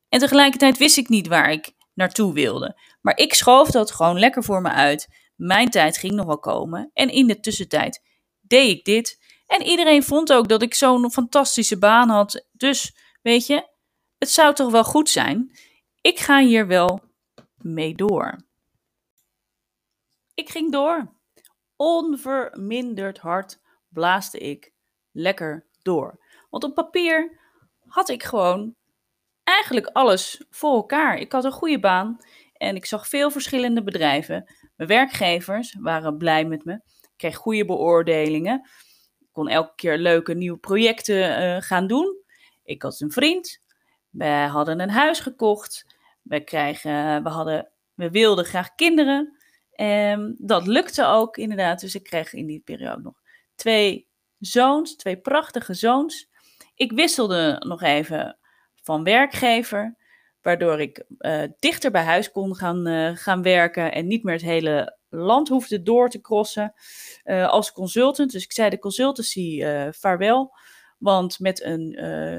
En 0.09 0.19
tegelijkertijd 0.19 0.79
wist 0.79 0.97
ik 0.97 1.09
niet 1.09 1.27
waar 1.27 1.51
ik 1.51 1.73
naartoe 1.95 2.33
wilde. 2.33 2.81
Maar 3.01 3.17
ik 3.17 3.35
schoof 3.35 3.71
dat 3.71 3.91
gewoon 3.91 4.19
lekker 4.19 4.45
voor 4.45 4.61
me 4.61 4.71
uit. 4.71 5.09
Mijn 5.37 5.71
tijd 5.71 5.99
ging 5.99 6.13
nog 6.13 6.27
wel 6.27 6.39
komen. 6.39 6.91
En 6.93 7.09
in 7.09 7.27
de 7.27 7.41
tussentijd 7.41 8.03
deed 8.41 8.77
ik 8.77 8.85
dit. 8.85 9.20
En 9.51 9.63
iedereen 9.63 10.03
vond 10.03 10.33
ook 10.33 10.49
dat 10.49 10.63
ik 10.63 10.75
zo'n 10.75 11.11
fantastische 11.11 11.79
baan 11.79 12.09
had. 12.09 12.47
Dus 12.53 12.97
weet 13.23 13.47
je, 13.47 13.69
het 14.19 14.31
zou 14.31 14.55
toch 14.55 14.71
wel 14.71 14.85
goed 14.85 15.09
zijn. 15.09 15.59
Ik 16.01 16.19
ga 16.19 16.41
hier 16.41 16.67
wel 16.67 17.01
mee 17.57 17.95
door. 17.95 18.37
Ik 20.35 20.51
ging 20.51 20.73
door. 20.73 21.15
Onverminderd 21.77 23.19
hard 23.19 23.61
blaasde 23.89 24.39
ik 24.39 24.73
lekker 25.11 25.67
door. 25.83 26.21
Want 26.51 26.65
op 26.65 26.75
papier 26.75 27.41
had 27.87 28.09
ik 28.09 28.23
gewoon 28.23 28.75
eigenlijk 29.45 29.87
alles 29.87 30.45
voor 30.51 30.75
elkaar. 30.75 31.19
Ik 31.19 31.33
had 31.33 31.45
een 31.45 31.53
goede 31.53 31.81
baan 31.81 32.19
en 32.53 32.77
ik 32.77 32.87
zag 32.87 33.09
veel 33.09 33.31
verschillende 33.31 33.83
bedrijven. 33.83 34.55
Mijn 34.77 34.89
werkgevers 34.89 35.77
waren 35.81 36.17
blij 36.17 36.45
met 36.45 36.65
me. 36.65 36.73
Ik 36.75 37.11
kreeg 37.17 37.37
goede 37.37 37.65
beoordelingen. 37.65 38.69
Kon 39.33 39.49
elke 39.49 39.75
keer 39.75 39.99
leuke 39.99 40.35
nieuwe 40.35 40.59
projecten 40.59 41.43
uh, 41.43 41.61
gaan 41.61 41.87
doen. 41.87 42.17
Ik 42.65 42.83
had 42.83 43.01
een 43.01 43.13
vriend. 43.13 43.61
We 44.11 44.27
hadden 44.27 44.81
een 44.81 44.91
huis 44.91 45.21
gekocht. 45.21 45.97
We, 46.23 46.45
krijgen, 46.45 47.23
we, 47.23 47.29
hadden, 47.29 47.69
we 47.95 48.11
wilden 48.11 48.45
graag 48.45 48.75
kinderen. 48.75 49.37
Um, 49.77 50.35
dat 50.39 50.67
lukte 50.67 51.05
ook 51.05 51.37
inderdaad. 51.37 51.81
Dus 51.81 51.95
ik 51.95 52.03
kreeg 52.03 52.33
in 52.33 52.47
die 52.47 52.61
periode 52.61 53.03
nog 53.03 53.21
twee 53.55 54.09
zoons, 54.39 54.97
twee 54.97 55.17
prachtige 55.17 55.75
zoons. 55.75 56.29
Ik 56.75 56.93
wisselde 56.93 57.65
nog 57.67 57.83
even 57.83 58.39
van 58.83 59.05
werkgever, 59.05 59.97
waardoor 60.43 60.81
ik 60.81 61.05
uh, 61.19 61.43
dichter 61.59 61.91
bij 61.91 62.05
huis 62.05 62.31
kon 62.31 62.57
gaan, 62.57 63.17
gaan 63.17 63.43
werken 63.43 63.93
en 63.93 64.07
niet 64.07 64.23
meer 64.23 64.35
het 64.35 64.43
hele 64.43 64.99
land 65.11 65.49
hoefde 65.49 65.83
door 65.83 66.09
te 66.09 66.21
crossen 66.21 66.75
uh, 67.25 67.49
als 67.49 67.73
consultant. 67.73 68.33
Dus 68.33 68.45
ik 68.45 68.53
zei 68.53 68.71
de 68.71 68.79
consultancy 68.79 69.63
vaarwel, 69.91 70.55
want 70.99 71.39
met 71.39 71.63
een 71.63 71.97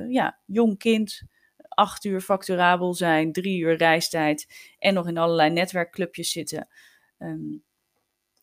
ja, 0.09 0.39
jong 0.45 0.77
kind, 0.77 1.21
acht 1.57 2.03
uur 2.03 2.21
facturabel 2.21 2.93
zijn, 2.93 3.31
drie 3.31 3.59
uur 3.59 3.77
reistijd 3.77 4.73
en 4.79 4.93
nog 4.93 5.07
in 5.07 5.17
allerlei 5.17 5.49
netwerkclubjes 5.49 6.31
zitten. 6.31 6.67
Um, 7.17 7.63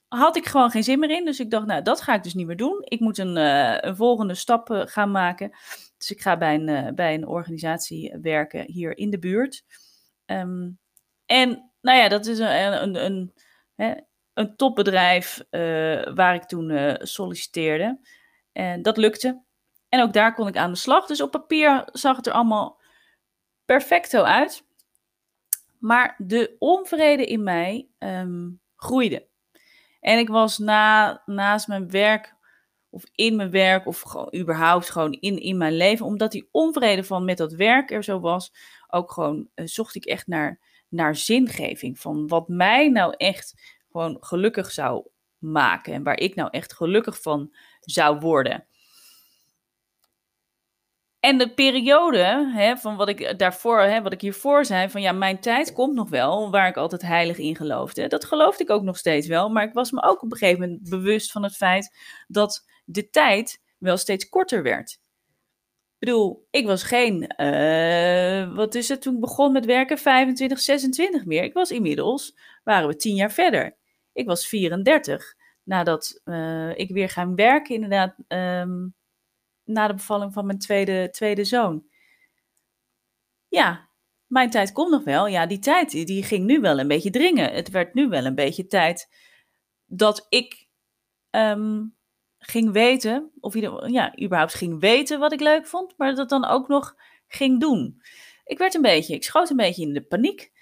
had 0.09 0.37
ik 0.37 0.47
gewoon 0.47 0.71
geen 0.71 0.85
zin 0.85 0.99
meer 0.99 1.11
in. 1.11 1.25
Dus 1.25 1.41
ik 1.41 1.51
dacht, 1.51 1.67
nou, 1.67 1.83
dat 1.83 2.01
ga 2.01 2.15
ik 2.15 2.23
dus 2.23 2.35
niet 2.35 2.47
meer 2.47 2.57
doen. 2.57 2.83
Ik 2.85 3.01
moet 3.01 3.19
een, 3.19 3.37
een 3.87 3.97
volgende 3.97 4.35
stap 4.35 4.69
gaan 4.85 5.11
maken. 5.11 5.51
Dus 5.97 6.11
ik 6.11 6.21
ga 6.21 6.37
bij 6.37 6.55
een, 6.55 6.95
bij 6.95 7.15
een 7.15 7.27
organisatie 7.27 8.19
werken 8.23 8.65
hier 8.73 8.99
in 8.99 9.11
de 9.11 9.19
buurt. 9.19 9.65
Um, 10.27 10.79
en 11.27 11.73
nou 11.81 11.99
ja, 11.99 12.09
dat 12.09 12.27
is 12.27 12.39
een, 12.39 12.83
een, 12.83 13.05
een, 13.05 13.33
hè, 13.75 13.95
een 14.39 14.57
topbedrijf 14.57 15.45
waar 16.15 16.35
ik 16.35 16.45
toen 16.45 16.97
solliciteerde. 17.01 18.01
En 18.53 18.83
dat 18.83 18.97
lukte. 18.97 19.43
En 19.89 20.03
ook 20.03 20.13
daar 20.13 20.35
kon 20.35 20.49
ik 20.49 20.57
aan 20.57 20.73
de 20.73 20.79
slag. 20.79 21.07
Dus 21.07 21.21
op 21.21 21.31
papier 21.31 21.89
zag 21.93 22.17
het 22.17 22.27
er 22.27 22.33
allemaal 22.33 22.81
perfecto 23.65 24.23
uit. 24.23 24.67
Maar 25.79 26.15
de 26.19 26.57
onvrede 26.59 27.27
in 27.27 27.43
mij 27.43 27.89
um, 27.99 28.61
groeide. 28.77 29.29
En 30.01 30.19
ik 30.19 30.29
was 30.29 30.59
na, 30.59 31.23
naast 31.27 31.69
mijn 31.69 31.91
werk, 31.91 32.35
of 32.91 33.05
in 33.13 33.37
mijn 33.37 33.51
werk, 33.51 33.87
of 33.87 34.01
gewoon 34.01 34.35
überhaupt 34.37 34.91
gewoon 34.91 35.13
in, 35.13 35.41
in 35.41 35.57
mijn 35.57 35.77
leven, 35.77 36.07
omdat 36.07 36.33
die 36.33 36.49
onvrede 36.51 37.05
van 37.05 37.25
met 37.25 37.37
dat 37.37 37.53
werk 37.53 37.91
er 37.91 38.05
zo 38.05 38.21
was, 38.21 38.53
ook 38.89 39.13
gewoon 39.13 39.49
uh, 39.55 39.67
zocht 39.67 39.95
ik 39.95 40.05
echt 40.05 40.27
naar, 40.27 40.61
naar 40.89 41.17
zingeving. 41.17 41.99
Van 41.99 42.29
wat 42.29 42.49
mij 42.49 42.89
nou 42.89 43.15
echt 43.17 43.78
gewoon 43.99 44.17
gelukkig 44.21 44.71
zou 44.71 45.07
maken 45.39 45.93
en 45.93 46.03
waar 46.03 46.19
ik 46.19 46.35
nou 46.35 46.49
echt 46.51 46.75
gelukkig 46.75 47.23
van 47.23 47.55
zou 47.81 48.19
worden. 48.19 48.67
En 51.21 51.39
de 51.39 51.55
periode 51.55 52.51
hè, 52.55 52.77
van 52.77 52.97
wat 52.97 53.09
ik 53.09 53.39
daarvoor, 53.39 53.81
hè, 53.81 54.03
wat 54.03 54.13
ik 54.13 54.21
hiervoor 54.21 54.65
zei, 54.65 54.91
van 54.91 55.01
ja, 55.01 55.13
mijn 55.13 55.41
tijd 55.41 55.73
komt 55.73 55.95
nog 55.95 56.09
wel, 56.11 56.51
waar 56.51 56.69
ik 56.69 56.77
altijd 56.77 57.03
heilig 57.03 57.39
in 57.39 57.57
geloofde. 57.57 58.07
Dat 58.07 58.25
geloofde 58.25 58.63
ik 58.63 58.71
ook 58.71 58.83
nog 58.83 58.99
steeds 58.99 59.27
wel, 59.27 59.49
maar 59.49 59.65
ik 59.65 59.73
was 59.73 59.91
me 59.91 60.03
ook 60.03 60.23
op 60.23 60.33
een 60.33 60.39
gegeven 60.39 60.61
moment 60.61 60.89
bewust 60.89 61.33
van 61.33 61.43
het 61.43 61.57
feit 61.57 61.97
dat 62.27 62.67
de 62.85 63.11
tijd 63.11 63.63
wel 63.79 63.97
steeds 63.97 64.29
korter 64.29 64.63
werd. 64.63 64.91
Ik 65.99 66.07
bedoel, 66.07 66.47
ik 66.51 66.67
was 66.67 66.83
geen, 66.83 67.35
uh, 67.37 68.55
wat 68.55 68.75
is 68.75 68.89
het 68.89 69.03
toen 69.03 69.21
begon 69.21 69.53
met 69.53 69.65
werken, 69.65 69.99
25, 69.99 70.61
26 70.61 71.25
meer. 71.25 71.43
Ik 71.43 71.53
was 71.53 71.71
inmiddels, 71.71 72.39
waren 72.65 72.89
we 72.89 72.97
tien 72.97 73.15
jaar 73.15 73.33
verder. 73.33 73.78
Ik 74.19 74.27
was 74.27 74.47
34, 74.47 75.35
nadat 75.63 76.21
uh, 76.25 76.79
ik 76.79 76.91
weer 76.91 77.09
gaan 77.09 77.35
werken 77.35 77.75
inderdaad. 77.75 78.15
Um, 78.29 78.95
na 79.65 79.87
de 79.87 79.95
bevalling 79.95 80.33
van 80.33 80.47
mijn 80.47 80.59
tweede, 80.59 81.11
tweede 81.11 81.45
zoon. 81.45 81.85
Ja, 83.49 83.89
mijn 84.27 84.51
tijd 84.51 84.73
komt 84.73 84.91
nog 84.91 85.05
wel. 85.05 85.27
Ja, 85.27 85.47
die 85.47 85.59
tijd 85.59 85.91
die 85.91 86.23
ging 86.23 86.47
nu 86.47 86.61
wel 86.61 86.79
een 86.79 86.89
beetje 86.89 87.11
dringen. 87.11 87.53
Het 87.53 87.71
werd 87.71 87.95
nu 87.95 88.09
wel 88.09 88.25
een 88.25 88.35
beetje 88.35 88.67
tijd 88.67 89.09
dat 89.85 90.27
ik 90.29 90.69
um, 91.31 91.97
ging 92.39 92.73
weten, 92.73 93.31
of 93.41 93.55
ja, 93.91 94.21
überhaupt 94.23 94.55
ging 94.55 94.81
weten 94.81 95.19
wat 95.19 95.33
ik 95.33 95.41
leuk 95.41 95.67
vond, 95.67 95.95
maar 95.97 96.15
dat 96.15 96.29
dan 96.29 96.45
ook 96.45 96.69
nog 96.69 96.97
ging 97.27 97.61
doen. 97.61 98.03
Ik 98.45 98.59
werd 98.59 98.75
een 98.75 98.83
beetje, 98.83 99.15
ik 99.15 99.25
schoot 99.25 99.51
een 99.51 99.57
beetje 99.57 99.83
in 99.83 99.93
de 99.93 100.03
paniek 100.03 100.53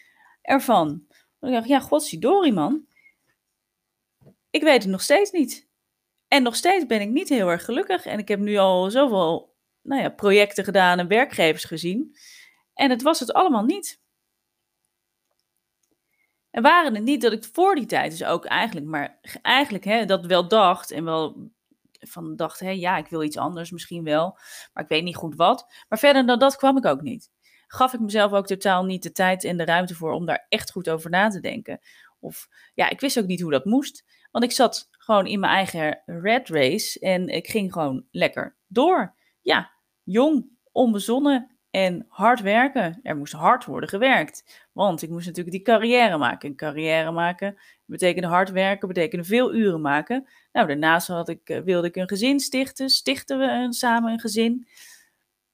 ervan. 0.43 1.07
Ik 1.41 1.53
dacht, 1.53 1.69
ja, 1.69 1.81
godzijdank, 1.81 2.53
man. 2.55 2.87
Ik 4.57 4.63
weet 4.63 4.83
het 4.83 4.93
nog 4.93 5.03
steeds 5.03 5.31
niet. 5.31 5.69
En 6.29 6.43
nog 6.43 6.57
steeds 6.57 6.87
ben 6.87 7.01
ik 7.01 7.09
niet 7.09 7.29
heel 7.29 7.49
erg 7.49 7.65
gelukkig. 7.65 8.07
En 8.07 8.19
ik 8.19 8.29
heb 8.29 8.39
nu 8.39 8.57
al 8.57 8.91
zoveel 8.91 9.57
nou 9.83 10.03
ja, 10.03 10.09
projecten 10.09 10.65
gedaan 10.65 10.99
en 10.99 11.09
werkgevers 11.09 11.65
gezien. 11.65 12.17
En 12.75 12.91
het 12.91 13.03
was 13.03 13.21
het 13.21 13.33
allemaal 13.33 13.65
niet. 13.65 14.01
En 16.51 16.63
waren 16.63 16.95
het 16.95 17.05
niet 17.05 17.23
dat 17.23 17.33
ik 17.33 17.45
voor 17.53 17.75
die 17.75 17.87
tijd 17.87 18.11
dus 18.11 18.25
ook 18.25 18.45
eigenlijk, 18.45 18.87
maar 18.87 19.19
eigenlijk 19.43 19.85
hè, 19.85 20.05
dat 20.05 20.27
wel 20.27 20.49
dacht 20.49 20.91
en 20.91 21.05
wel 21.05 21.51
van 21.99 22.37
dacht, 22.37 22.61
hè, 22.61 22.71
ja, 22.71 22.97
ik 22.97 23.07
wil 23.07 23.23
iets 23.23 23.37
anders 23.37 23.71
misschien 23.71 24.05
wel, 24.05 24.39
maar 24.73 24.83
ik 24.83 24.89
weet 24.89 25.05
niet 25.05 25.17
goed 25.17 25.35
wat. 25.35 25.85
Maar 25.89 25.99
verder 25.99 26.27
dan 26.27 26.39
dat 26.39 26.57
kwam 26.57 26.77
ik 26.77 26.85
ook 26.85 27.01
niet. 27.01 27.31
Gaf 27.67 27.93
ik 27.93 28.01
mezelf 28.01 28.33
ook 28.33 28.47
totaal 28.47 28.85
niet 28.85 29.03
de 29.03 29.13
tijd 29.13 29.45
en 29.45 29.57
de 29.57 29.65
ruimte 29.65 29.95
voor 29.95 30.13
om 30.13 30.27
daar 30.27 30.47
echt 30.49 30.71
goed 30.71 30.91
over 30.91 31.11
na 31.11 31.29
te 31.29 31.41
denken. 31.41 31.81
Of 32.21 32.49
ja, 32.75 32.89
ik 32.89 33.01
wist 33.01 33.19
ook 33.19 33.27
niet 33.27 33.41
hoe 33.41 33.51
dat 33.51 33.65
moest. 33.65 34.05
Want 34.37 34.49
ik 34.49 34.57
zat 34.57 34.89
gewoon 34.91 35.27
in 35.27 35.41
mijn 35.41 35.53
eigen 35.53 36.03
red 36.07 36.49
race 36.49 37.01
en 37.01 37.29
ik 37.29 37.47
ging 37.47 37.73
gewoon 37.73 38.05
lekker 38.11 38.57
door. 38.67 39.15
Ja, 39.41 39.71
jong, 40.03 40.49
onbezonnen 40.73 41.57
en 41.71 42.07
hard 42.09 42.41
werken. 42.41 43.01
Er 43.03 43.17
moest 43.17 43.33
hard 43.33 43.65
worden 43.65 43.89
gewerkt. 43.89 44.67
Want 44.73 45.03
ik 45.03 45.09
moest 45.09 45.27
natuurlijk 45.27 45.57
die 45.57 45.65
carrière 45.65 46.19
maken. 46.19 46.49
En 46.49 46.57
carrière 46.57 47.11
maken 47.11 47.57
betekende 47.85 48.29
hard 48.29 48.51
werken, 48.51 48.89
betekende 48.89 49.25
veel 49.25 49.55
uren 49.55 49.81
maken. 49.81 50.29
Nou, 50.53 50.67
daarnaast 50.67 51.07
had 51.07 51.29
ik, 51.29 51.49
eh, 51.49 51.61
wilde 51.61 51.87
ik 51.87 51.97
een 51.97 52.09
gezin 52.09 52.41
stichten. 52.41 52.89
Stichten 52.89 53.39
we 53.39 53.45
een, 53.45 53.73
samen 53.73 54.13
een 54.13 54.21
gezin. 54.21 54.69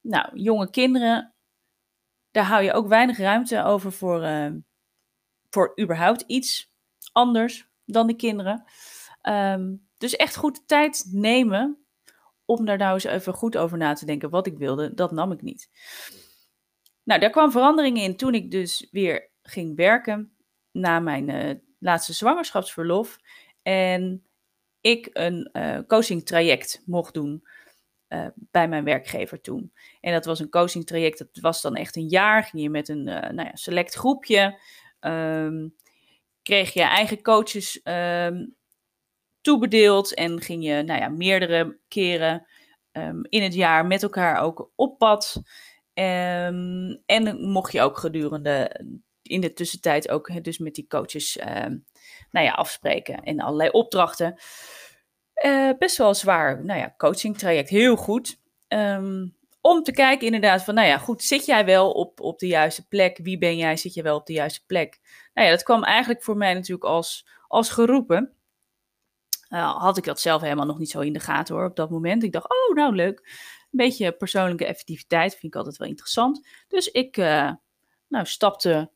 Nou, 0.01 0.41
jonge 0.41 0.71
kinderen. 0.71 1.35
daar 2.31 2.45
hou 2.45 2.63
je 2.63 2.73
ook 2.73 2.89
weinig 2.89 3.19
ruimte 3.19 3.63
over 3.63 3.93
voor, 3.93 4.23
uh, 4.23 4.53
voor 5.51 5.73
überhaupt 5.81 6.25
iets 6.27 6.71
anders 7.13 7.71
dan 7.85 8.07
de 8.07 8.17
kinderen. 8.17 8.65
Ehm, 9.21 9.75
dus 9.99 10.17
echt 10.17 10.37
goed 10.37 10.69
tijd 10.69 11.09
nemen 11.11 11.85
om 12.45 12.65
daar 12.65 12.79
nou 12.79 12.95
eens 12.95 13.05
even 13.05 13.35
goed 13.35 13.57
over 13.57 13.79
na 13.79 13.93
te 13.93 14.07
denken. 14.07 14.31
Wat 14.31 14.47
ik 14.47 14.59
wilde, 14.59 14.95
dat 14.95 15.13
nam 15.13 15.33
ik 15.33 15.43
niet. 15.43 15.69
Nou, 17.03 17.21
daar 17.21 17.31
kwam 17.31 17.51
verandering 17.51 17.99
in 17.99 18.17
toen 18.17 18.35
ik 18.35 18.51
dus 18.51 18.89
weer 18.91 19.31
ging 19.43 19.77
werken 19.77 20.37
na 20.71 21.01
mijn 21.01 21.29
uh, 21.29 21.55
laatste 21.79 22.13
zwangerschapsverlof. 22.13 23.19
En 23.63 24.27
ik 24.81 25.09
een 25.13 25.51
uh, 25.53 25.79
coaching 25.87 26.27
traject 26.27 26.83
mocht 26.87 27.15
doen 27.15 27.43
uh, 28.09 28.27
bij 28.35 28.69
mijn 28.69 28.85
werkgever 28.85 29.41
toen. 29.41 29.73
En 30.01 30.13
dat 30.13 30.25
was 30.25 30.41
een 30.41 30.51
coaching 30.51 30.87
traject, 30.87 31.19
dat 31.19 31.29
was 31.41 31.63
dan 31.63 31.77
echt 31.77 31.97
een 31.97 32.09
jaar. 32.09 32.45
Ging 32.45 32.63
je 32.63 32.71
met 32.71 32.89
een 32.89 33.05
nou 33.05 33.43
ja, 33.43 33.57
select 33.57 33.95
groepje. 33.95 34.61
Um, 35.01 35.75
kreeg 36.43 36.73
je 36.73 36.83
eigen 36.83 37.23
coaches 37.23 37.81
um, 37.85 38.57
toebedeeld 39.41 40.15
en 40.15 40.41
ging 40.41 40.65
je 40.65 40.83
nou 40.83 41.01
ja, 41.01 41.09
meerdere 41.09 41.79
keren 41.89 42.47
um, 42.93 43.21
in 43.29 43.43
het 43.43 43.55
jaar 43.55 43.87
met 43.87 44.03
elkaar 44.03 44.43
ook 44.43 44.71
op 44.75 44.99
pad. 44.99 45.43
Um, 45.95 47.03
en 47.07 47.51
mocht 47.51 47.73
je 47.73 47.81
ook 47.81 47.99
gedurende 47.99 48.81
in 49.23 49.41
de 49.41 49.53
tussentijd 49.53 50.09
ook 50.09 50.45
dus 50.45 50.59
met 50.59 50.75
die 50.75 50.87
coaches 50.87 51.39
nou 52.31 52.47
ja, 52.47 52.53
afspreken 52.53 53.23
en 53.23 53.41
allerlei 53.41 53.71
opdrachten. 53.71 54.41
Uh, 55.45 55.71
best 55.79 55.97
wel 55.97 56.15
zwaar, 56.15 56.65
nou 56.65 56.81
ja, 56.81 56.95
coaching 56.97 57.39
traject, 57.39 57.69
heel 57.69 57.97
goed. 57.97 58.41
Om 59.63 59.83
te 59.83 59.93
kijken 59.93 60.27
inderdaad 60.27 60.65
van, 60.65 60.75
nou 60.75 60.87
ja, 60.87 60.99
goed, 60.99 61.23
zit 61.23 61.45
jij 61.45 61.65
wel 61.65 61.93
op, 61.93 62.21
op 62.21 62.39
de 62.39 62.47
juiste 62.47 62.89
plek? 62.89 63.19
Wie 63.23 63.39
ben 63.39 63.57
jij? 63.57 63.77
Zit 63.77 63.95
je 63.95 64.03
wel 64.03 64.17
op 64.17 64.27
de 64.27 64.33
juiste 64.33 64.67
plek? 64.67 65.01
Nou 65.35 65.47
ja, 65.47 65.53
dat 65.53 65.63
kwam 65.63 65.85
eigenlijk 65.85 66.23
voor 66.23 66.37
mij 66.37 66.55
natuurlijk 66.55 66.85
als, 66.85 67.29
als 67.49 67.71
geroepen. 67.71 68.35
Uh, 69.49 69.81
had 69.81 69.97
ik 69.97 70.05
dat 70.05 70.21
zelf 70.21 70.43
helemaal 70.43 70.67
nog 70.67 70.79
niet 70.79 70.91
zo 70.91 71.01
in 71.01 71.13
de 71.13 71.21
gaten 71.21 71.55
hoor 71.55 71.65
op 71.65 71.77
dat 71.77 71.91
moment. 71.91 72.23
Ik 72.23 72.33
dacht, 72.33 72.51
oh 72.51 72.77
nou 72.77 72.95
leuk. 72.95 73.19
Een 73.19 73.79
beetje 73.79 74.13
persoonlijke 74.13 74.67
effectiviteit 74.67 75.31
vind 75.33 75.45
ik 75.45 75.57
altijd 75.57 75.77
wel 75.77 75.89
interessant. 75.89 76.49
Dus 76.69 76.91
ik 76.91 77.17
uh, 77.17 77.53
nou, 78.09 78.27
stapte 78.27 78.91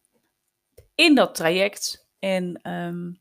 in 0.95 1.15
dat 1.15 1.35
traject 1.35 2.09
en 2.19 2.71
um, 2.71 3.21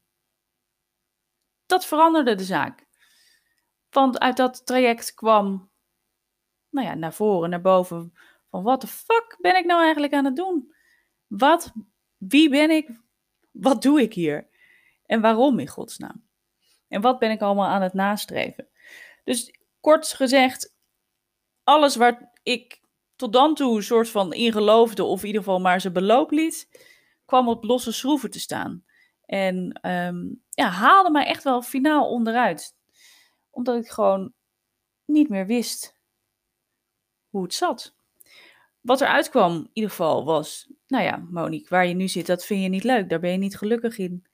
dat 1.66 1.86
veranderde 1.86 2.36
de 2.36 2.44
zaak. 2.44 2.86
Want 3.90 4.20
uit 4.20 4.38
dat 4.38 4.66
traject 4.66 5.14
kwam 5.14 5.70
nou 6.76 6.88
ja, 6.88 6.94
naar 6.94 7.14
voren, 7.14 7.50
naar 7.50 7.62
boven. 7.62 8.14
Van 8.50 8.64
wat 8.64 8.82
de 8.82 8.88
fuck 8.88 9.38
ben 9.42 9.56
ik 9.58 9.66
nou 9.66 9.84
eigenlijk 9.84 10.14
aan 10.14 10.26
het 10.26 10.36
doen? 10.36 10.74
Wat, 11.28 11.74
wie 12.18 12.50
ben 12.50 12.72
ik? 12.72 12.90
Wat 13.52 13.82
doe 13.82 14.02
ik 14.02 14.14
hier? 14.14 14.48
En 15.06 15.22
waarom 15.22 15.60
in 15.60 15.68
godsnaam? 15.68 16.24
En 16.88 17.02
wat 17.02 17.20
ben 17.20 17.32
ik 17.32 17.42
allemaal 17.42 17.68
aan 17.68 17.82
het 17.82 17.94
nastreven? 17.94 18.68
Dus 19.24 19.54
kort 19.80 20.14
gezegd, 20.14 20.76
alles 21.64 21.96
waar 21.96 22.32
ik 22.44 22.82
tot 23.16 23.34
dan 23.34 23.56
toe 23.56 23.76
een 23.76 23.84
soort 23.84 24.10
van 24.10 24.34
in 24.34 24.52
geloofde, 24.52 25.04
of 25.04 25.22
in 25.22 25.28
ieder 25.28 25.44
geval 25.44 25.60
maar 25.60 25.82
zijn 25.82 25.94
beloop 25.94 26.32
liet, 26.32 26.70
kwam 27.26 27.50
op 27.50 27.64
losse 27.64 27.92
schroeven 27.92 28.32
te 28.32 28.40
staan. 28.40 28.86
En 29.26 29.80
um, 29.90 30.44
ja, 30.50 30.70
haalde 30.70 31.12
mij 31.12 31.26
echt 31.26 31.44
wel 31.44 31.62
finaal 31.62 32.10
onderuit. 32.10 32.76
Omdat 33.50 33.84
ik 33.84 33.90
gewoon 33.90 34.34
niet 35.06 35.30
meer 35.30 35.46
wist 35.46 35.95
hoe 37.36 37.46
het 37.46 37.54
zat. 37.54 37.96
Wat 38.82 39.02
eruit 39.02 39.30
kwam, 39.30 39.56
in 39.56 39.70
ieder 39.74 39.90
geval, 39.90 40.26
was: 40.26 40.72
Nou 40.88 41.04
ja, 41.04 41.26
Monique, 41.30 41.70
waar 41.70 41.88
je 41.88 41.94
nu 41.94 42.08
zit, 42.08 42.26
dat 42.26 42.46
vind 42.46 42.64
je 42.64 42.70
niet 42.70 42.84
leuk. 42.84 43.10
Daar 43.10 43.20
ben 43.20 43.32
je 43.32 43.38
niet 43.38 43.58
gelukkig 43.58 43.98
in. 43.98 44.26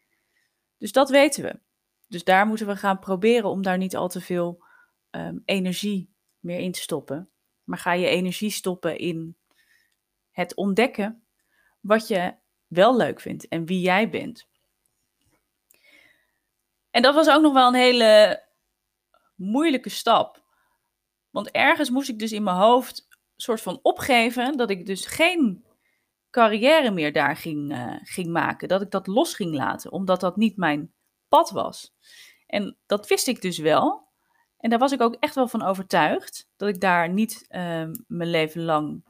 Dus 0.77 0.91
dat 0.91 1.09
weten 1.09 1.43
we. 1.43 1.59
Dus 2.07 2.23
daar 2.23 2.47
moeten 2.47 2.67
we 2.67 2.75
gaan 2.75 2.99
proberen 2.99 3.49
om 3.49 3.61
daar 3.61 3.77
niet 3.77 3.95
al 3.95 4.09
te 4.09 4.21
veel 4.21 4.63
um, 5.11 5.41
energie 5.45 6.13
meer 6.39 6.59
in 6.59 6.71
te 6.71 6.79
stoppen. 6.79 7.29
Maar 7.63 7.77
ga 7.77 7.93
je 7.93 8.07
energie 8.07 8.49
stoppen 8.49 8.97
in 8.97 9.37
het 10.31 10.55
ontdekken 10.55 11.23
wat 11.79 12.07
je 12.07 12.35
wel 12.67 12.97
leuk 12.97 13.19
vindt 13.19 13.47
en 13.47 13.65
wie 13.65 13.81
jij 13.81 14.09
bent. 14.09 14.47
En 16.89 17.01
dat 17.01 17.15
was 17.15 17.29
ook 17.29 17.41
nog 17.41 17.53
wel 17.53 17.67
een 17.67 17.73
hele 17.73 18.43
moeilijke 19.35 19.89
stap. 19.89 20.40
Want 21.31 21.51
ergens 21.51 21.89
moest 21.89 22.09
ik 22.09 22.19
dus 22.19 22.31
in 22.31 22.43
mijn 22.43 22.57
hoofd 22.57 23.07
soort 23.35 23.61
van 23.61 23.79
opgeven 23.81 24.57
dat 24.57 24.69
ik 24.69 24.85
dus 24.85 25.05
geen 25.05 25.63
carrière 26.29 26.91
meer 26.91 27.13
daar 27.13 27.35
ging, 27.35 27.71
uh, 27.71 27.95
ging 28.03 28.27
maken. 28.27 28.67
Dat 28.67 28.81
ik 28.81 28.91
dat 28.91 29.07
los 29.07 29.33
ging 29.33 29.53
laten, 29.53 29.91
omdat 29.91 30.19
dat 30.19 30.37
niet 30.37 30.57
mijn 30.57 30.93
pad 31.27 31.49
was. 31.49 31.93
En 32.47 32.77
dat 32.85 33.07
wist 33.07 33.27
ik 33.27 33.41
dus 33.41 33.57
wel. 33.57 34.09
En 34.57 34.69
daar 34.69 34.79
was 34.79 34.91
ik 34.91 35.01
ook 35.01 35.15
echt 35.19 35.35
wel 35.35 35.47
van 35.47 35.63
overtuigd. 35.63 36.49
Dat 36.55 36.69
ik 36.69 36.79
daar 36.79 37.09
niet 37.09 37.45
uh, 37.49 37.89
mijn 38.07 38.29
leven 38.29 38.63
lang 38.63 39.03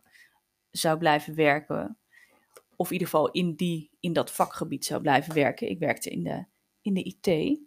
zou 0.71 0.97
blijven 0.97 1.35
werken. 1.35 1.97
Of 2.75 2.87
in 2.87 2.93
ieder 2.93 3.07
geval 3.07 3.31
in, 3.31 3.55
die, 3.55 3.91
in 3.99 4.13
dat 4.13 4.31
vakgebied 4.31 4.85
zou 4.85 5.01
blijven 5.01 5.33
werken. 5.33 5.69
Ik 5.69 5.79
werkte 5.79 6.09
in 6.09 6.23
de, 6.23 6.45
in 6.81 6.93
de 6.93 7.03
IT. 7.03 7.59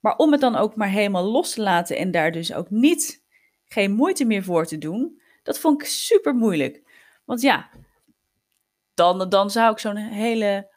Maar 0.00 0.16
om 0.16 0.32
het 0.32 0.40
dan 0.40 0.56
ook 0.56 0.76
maar 0.76 0.88
helemaal 0.88 1.24
los 1.24 1.54
te 1.54 1.62
laten 1.62 1.96
en 1.96 2.10
daar 2.10 2.32
dus 2.32 2.52
ook 2.52 2.70
niet 2.70 3.24
geen 3.64 3.92
moeite 3.92 4.24
meer 4.24 4.42
voor 4.42 4.66
te 4.66 4.78
doen, 4.78 5.22
dat 5.42 5.58
vond 5.58 5.82
ik 5.82 5.88
super 5.88 6.34
moeilijk. 6.34 6.82
Want 7.24 7.40
ja, 7.40 7.70
dan, 8.94 9.28
dan 9.28 9.50
zou 9.50 9.72
ik 9.72 9.78
zo'n 9.78 9.96
hele 9.96 10.72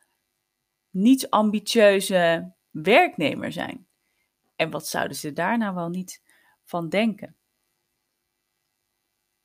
niet 0.89 1.29
ambitieuze 1.29 2.53
werknemer 2.69 3.51
zijn. 3.51 3.87
En 4.55 4.69
wat 4.69 4.87
zouden 4.87 5.17
ze 5.17 5.33
daar 5.33 5.57
nou 5.57 5.75
wel 5.75 5.89
niet 5.89 6.21
van 6.63 6.89
denken? 6.89 7.35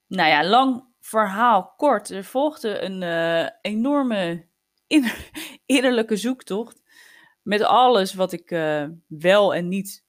Nou 0.06 0.28
ja, 0.28 0.44
lang 0.44 0.84
verhaal 1.00 1.74
kort. 1.76 2.10
Er 2.10 2.24
volgde 2.24 2.80
een 2.80 3.02
uh, 3.02 3.48
enorme 3.60 4.46
inner 4.86 5.30
innerlijke 5.66 6.16
zoektocht. 6.16 6.82
Met 7.46 7.62
alles 7.62 8.14
wat 8.14 8.32
ik 8.32 8.50
uh, 8.50 8.88
wel 9.06 9.54
en 9.54 9.68
niet 9.68 10.04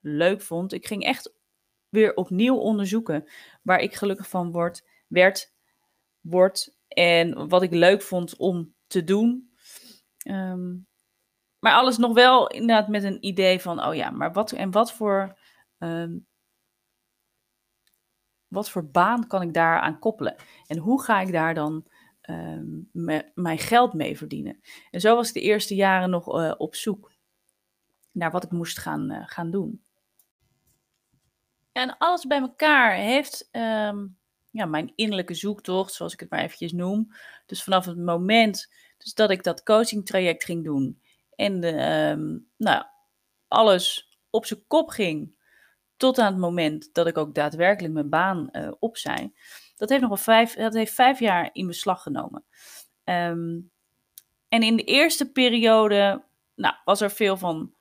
leuk 0.00 0.40
vond. 0.40 0.72
Ik 0.72 0.86
ging 0.86 1.04
echt 1.04 1.34
weer 1.88 2.14
opnieuw 2.14 2.56
onderzoeken 2.56 3.28
waar 3.62 3.80
ik 3.80 3.94
gelukkig 3.94 4.28
van 4.28 4.52
word, 4.52 4.88
werd, 5.06 5.52
word 6.20 6.76
en 6.88 7.48
wat 7.48 7.62
ik 7.62 7.72
leuk 7.72 8.02
vond 8.02 8.36
om 8.36 8.74
te 8.86 9.04
doen. 9.04 9.52
Um, 10.28 10.86
maar 11.58 11.72
alles 11.72 11.96
nog 11.96 12.14
wel 12.14 12.46
inderdaad 12.46 12.88
met 12.88 13.04
een 13.04 13.26
idee 13.26 13.60
van, 13.60 13.84
oh 13.84 13.94
ja, 13.94 14.10
maar 14.10 14.32
wat 14.32 14.52
en 14.52 14.70
wat 14.70 14.92
voor, 14.92 15.38
um, 15.78 16.26
wat 18.46 18.70
voor 18.70 18.90
baan 18.90 19.26
kan 19.26 19.42
ik 19.42 19.54
daar 19.54 19.80
aan 19.80 19.98
koppelen? 19.98 20.36
En 20.66 20.78
hoe 20.78 21.02
ga 21.02 21.20
ik 21.20 21.32
daar 21.32 21.54
dan 21.54 21.86
me, 22.92 23.30
mijn 23.34 23.58
geld 23.58 23.92
mee 23.92 24.16
verdienen? 24.16 24.60
En 24.90 25.00
zo 25.00 25.14
was 25.14 25.28
ik 25.28 25.34
de 25.34 25.40
eerste 25.40 25.74
jaren 25.74 26.10
nog 26.10 26.38
uh, 26.38 26.54
op 26.56 26.74
zoek 26.74 27.12
naar 28.12 28.30
wat 28.30 28.44
ik 28.44 28.50
moest 28.50 28.78
gaan, 28.78 29.12
uh, 29.12 29.22
gaan 29.26 29.50
doen. 29.50 29.82
En 31.72 31.98
alles 31.98 32.26
bij 32.26 32.40
elkaar 32.40 32.94
heeft 32.94 33.48
um, 33.52 34.18
ja, 34.50 34.64
mijn 34.66 34.92
innerlijke 34.94 35.34
zoektocht, 35.34 35.92
zoals 35.92 36.12
ik 36.12 36.20
het 36.20 36.30
maar 36.30 36.40
eventjes 36.40 36.72
noem. 36.72 37.14
Dus 37.46 37.62
vanaf 37.62 37.84
het 37.84 37.98
moment 37.98 38.72
dus 38.98 39.14
dat 39.14 39.30
ik 39.30 39.42
dat 39.42 39.62
coaching 39.62 40.06
traject 40.06 40.44
ging 40.44 40.64
doen 40.64 41.00
en 41.36 41.64
um, 41.90 42.48
nou, 42.56 42.84
alles 43.48 44.10
op 44.30 44.46
zijn 44.46 44.66
kop 44.66 44.88
ging 44.88 45.34
tot 45.96 46.18
aan 46.18 46.32
het 46.32 46.40
moment 46.40 46.94
dat 46.94 47.06
ik 47.06 47.18
ook 47.18 47.34
daadwerkelijk 47.34 47.94
mijn 47.94 48.08
baan 48.08 48.48
uh, 48.52 48.72
opzij. 48.78 49.32
Dat 49.76 49.88
heeft 49.88 50.00
nog 50.00 50.10
wel 50.10 50.18
vijf, 50.18 50.54
dat 50.54 50.74
heeft 50.74 50.94
vijf 50.94 51.18
jaar 51.18 51.50
in 51.52 51.66
beslag 51.66 52.02
genomen. 52.02 52.44
Um, 53.04 53.70
en 54.48 54.62
in 54.62 54.76
de 54.76 54.84
eerste 54.84 55.32
periode 55.32 56.24
nou, 56.54 56.74
was 56.84 57.00
er 57.00 57.10
veel 57.10 57.36
van 57.36 57.74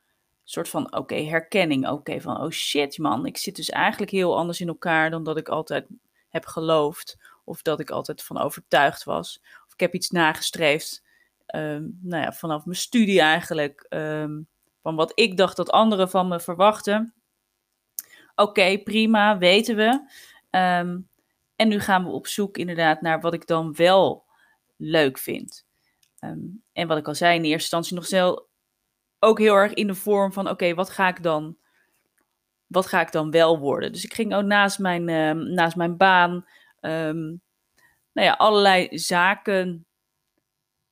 soort 0.43 0.69
van, 0.69 0.95
oké, 0.95 1.15
herkenning. 1.15 1.87
Oké, 1.87 2.21
van, 2.21 2.41
oh 2.41 2.49
shit 2.49 2.97
man, 2.97 3.25
ik 3.25 3.37
zit 3.37 3.55
dus 3.55 3.69
eigenlijk 3.69 4.11
heel 4.11 4.37
anders 4.37 4.61
in 4.61 4.67
elkaar 4.67 5.09
dan 5.09 5.23
dat 5.23 5.37
ik 5.37 5.49
altijd 5.49 5.87
heb 6.29 6.45
geloofd. 6.45 7.17
Of 7.43 7.61
dat 7.61 7.79
ik 7.79 7.89
altijd 7.89 8.23
van 8.23 8.37
overtuigd 8.37 9.03
was. 9.03 9.41
Of 9.67 9.73
ik 9.73 9.79
heb 9.79 9.93
iets 9.93 10.09
nagestreefd 10.09 11.03
um, 11.55 11.99
nou 12.01 12.23
ja, 12.23 12.31
vanaf 12.33 12.65
mijn 12.65 12.77
studie 12.77 13.21
eigenlijk, 13.21 13.85
um, 13.89 14.47
van 14.81 14.95
wat 14.95 15.11
ik 15.15 15.37
dacht 15.37 15.55
dat 15.55 15.71
anderen 15.71 16.09
van 16.09 16.27
me 16.27 16.39
verwachten. 16.39 17.13
Oké, 18.35 18.77
prima, 18.77 19.37
weten 19.37 19.75
we. 19.75 20.09
Um, 20.59 21.07
en 21.55 21.67
nu 21.67 21.79
gaan 21.79 22.03
we 22.03 22.11
op 22.11 22.27
zoek 22.27 22.57
inderdaad 22.57 23.01
naar 23.01 23.21
wat 23.21 23.33
ik 23.33 23.47
dan 23.47 23.75
wel 23.75 24.25
leuk 24.75 25.17
vind. 25.17 25.65
en 26.73 26.87
wat 26.87 26.97
ik 26.97 27.07
al 27.07 27.15
zei, 27.15 27.35
in 27.35 27.43
eerste 27.43 27.59
instantie 27.59 27.95
nog 27.95 28.05
zelf 28.05 28.43
ook 29.19 29.39
heel 29.39 29.55
erg 29.55 29.73
in 29.73 29.87
de 29.87 29.95
vorm 29.95 30.33
van: 30.33 30.49
oké, 30.49 30.73
wat 30.73 30.89
ga 30.89 31.07
ik 31.07 31.23
dan? 31.23 31.57
Wat 32.67 32.85
ga 32.85 33.01
ik 33.01 33.11
dan 33.11 33.31
wel 33.31 33.59
worden? 33.59 33.91
Dus 33.91 34.03
ik 34.03 34.13
ging 34.13 34.35
ook 34.35 34.43
naast 34.43 34.79
mijn, 34.79 35.03
naast 35.53 35.75
mijn 35.75 35.97
baan 35.97 36.45
nou 38.15 38.27
ja, 38.27 38.33
allerlei 38.33 38.87
zaken 38.91 39.85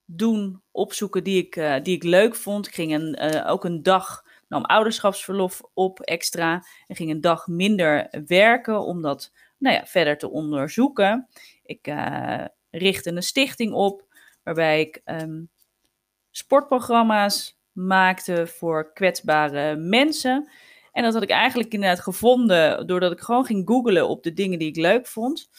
doen, 0.05 0.61
opzoeken 0.71 1.23
die 1.23 1.45
ik, 1.45 1.55
uh, 1.55 1.75
die 1.83 1.95
ik 1.95 2.03
leuk 2.03 2.35
vond. 2.35 2.67
Ik 2.67 2.73
ging 2.73 2.93
een, 2.93 3.33
uh, 3.33 3.49
ook 3.49 3.63
een 3.63 3.83
dag, 3.83 4.23
nam 4.47 4.65
ouderschapsverlof 4.65 5.61
op 5.73 5.99
extra 5.99 6.65
en 6.87 6.95
ging 6.95 7.11
een 7.11 7.21
dag 7.21 7.47
minder 7.47 8.23
werken 8.25 8.81
om 8.81 9.01
dat 9.01 9.31
nou 9.63 9.75
ja, 9.75 9.85
verder 9.85 10.17
te 10.17 10.29
onderzoeken. 10.29 11.27
Ik 11.63 11.87
uh, 11.87 12.45
richtte 12.71 13.11
een 13.11 13.23
stichting 13.23 13.73
op 13.73 14.05
waarbij 14.43 14.81
ik 14.81 15.01
um, 15.05 15.49
sportprogramma's 16.31 17.57
maakte 17.71 18.47
voor 18.47 18.93
kwetsbare 18.93 19.75
mensen. 19.75 20.49
En 20.91 21.03
dat 21.03 21.13
had 21.13 21.23
ik 21.23 21.29
eigenlijk 21.29 21.73
inderdaad 21.73 21.99
gevonden 21.99 22.87
doordat 22.87 23.11
ik 23.11 23.19
gewoon 23.19 23.45
ging 23.45 23.67
googlen 23.67 24.07
op 24.07 24.23
de 24.23 24.33
dingen 24.33 24.59
die 24.59 24.67
ik 24.67 24.75
leuk 24.75 25.07
vond. 25.07 25.49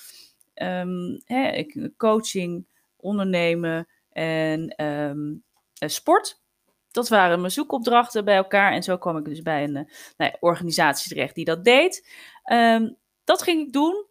Um, 0.55 1.23
hè, 1.25 1.67
coaching, 1.97 2.67
ondernemen 2.97 3.89
en 4.13 4.85
um, 4.85 5.45
sport. 5.79 6.43
Dat 6.91 7.09
waren 7.09 7.41
mijn 7.41 7.53
zoekopdrachten 7.53 8.25
bij 8.25 8.37
elkaar. 8.37 8.73
En 8.73 8.83
zo 8.83 8.99
kwam 8.99 9.17
ik 9.17 9.25
dus 9.25 9.43
bij 9.43 9.65
een 9.65 9.73
nou 9.73 9.87
ja, 10.17 10.37
organisatie 10.41 11.09
terecht 11.09 11.35
die 11.35 11.45
dat 11.45 11.65
deed. 11.65 12.09
Um, 12.53 12.97
dat 13.25 13.43
ging 13.43 13.67
ik 13.67 13.73
doen 13.73 14.07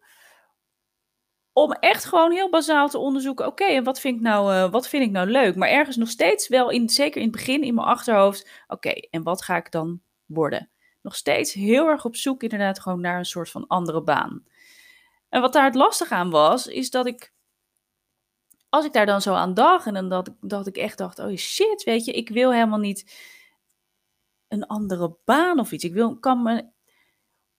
om 1.52 1.72
echt 1.72 2.04
gewoon 2.04 2.32
heel 2.32 2.50
bazaal 2.50 2.88
te 2.88 2.98
onderzoeken. 2.98 3.46
Oké, 3.46 3.64
en 3.64 3.84
wat 3.84 4.00
vind, 4.00 4.16
ik 4.16 4.22
nou, 4.22 4.54
uh, 4.54 4.70
wat 4.70 4.88
vind 4.88 5.04
ik 5.04 5.10
nou 5.10 5.30
leuk? 5.30 5.56
Maar 5.56 5.68
ergens 5.68 5.96
nog 5.96 6.08
steeds 6.08 6.48
wel, 6.48 6.70
in, 6.70 6.88
zeker 6.88 7.20
in 7.20 7.26
het 7.26 7.36
begin 7.36 7.62
in 7.62 7.74
mijn 7.74 7.86
achterhoofd. 7.86 8.48
Oké, 8.66 8.88
en 8.88 9.22
wat 9.22 9.42
ga 9.42 9.56
ik 9.56 9.70
dan 9.70 10.02
worden? 10.26 10.70
Nog 11.02 11.16
steeds 11.16 11.52
heel 11.52 11.86
erg 11.86 12.04
op 12.04 12.16
zoek 12.16 12.42
inderdaad 12.42 12.80
gewoon 12.80 13.00
naar 13.00 13.18
een 13.18 13.24
soort 13.24 13.50
van 13.50 13.66
andere 13.66 14.02
baan. 14.02 14.44
En 15.28 15.40
wat 15.40 15.52
daar 15.52 15.64
het 15.64 15.74
lastig 15.74 16.10
aan 16.10 16.30
was, 16.30 16.66
is 16.66 16.90
dat 16.90 17.06
ik... 17.06 17.32
Als 18.68 18.84
ik 18.84 18.92
daar 18.92 19.06
dan 19.06 19.22
zo 19.22 19.34
aan 19.34 19.54
dacht 19.54 19.86
en 19.86 20.08
dan 20.08 20.36
dat 20.40 20.66
ik 20.66 20.76
echt 20.76 20.98
dacht... 20.98 21.18
Oh 21.18 21.36
shit, 21.36 21.82
weet 21.82 22.04
je, 22.04 22.12
ik 22.12 22.28
wil 22.28 22.52
helemaal 22.52 22.78
niet 22.78 23.14
een 24.48 24.66
andere 24.66 25.16
baan 25.24 25.58
of 25.58 25.72
iets. 25.72 25.84
Ik 25.84 25.92
wil, 25.92 26.18
kan 26.18 26.42
me... 26.42 26.72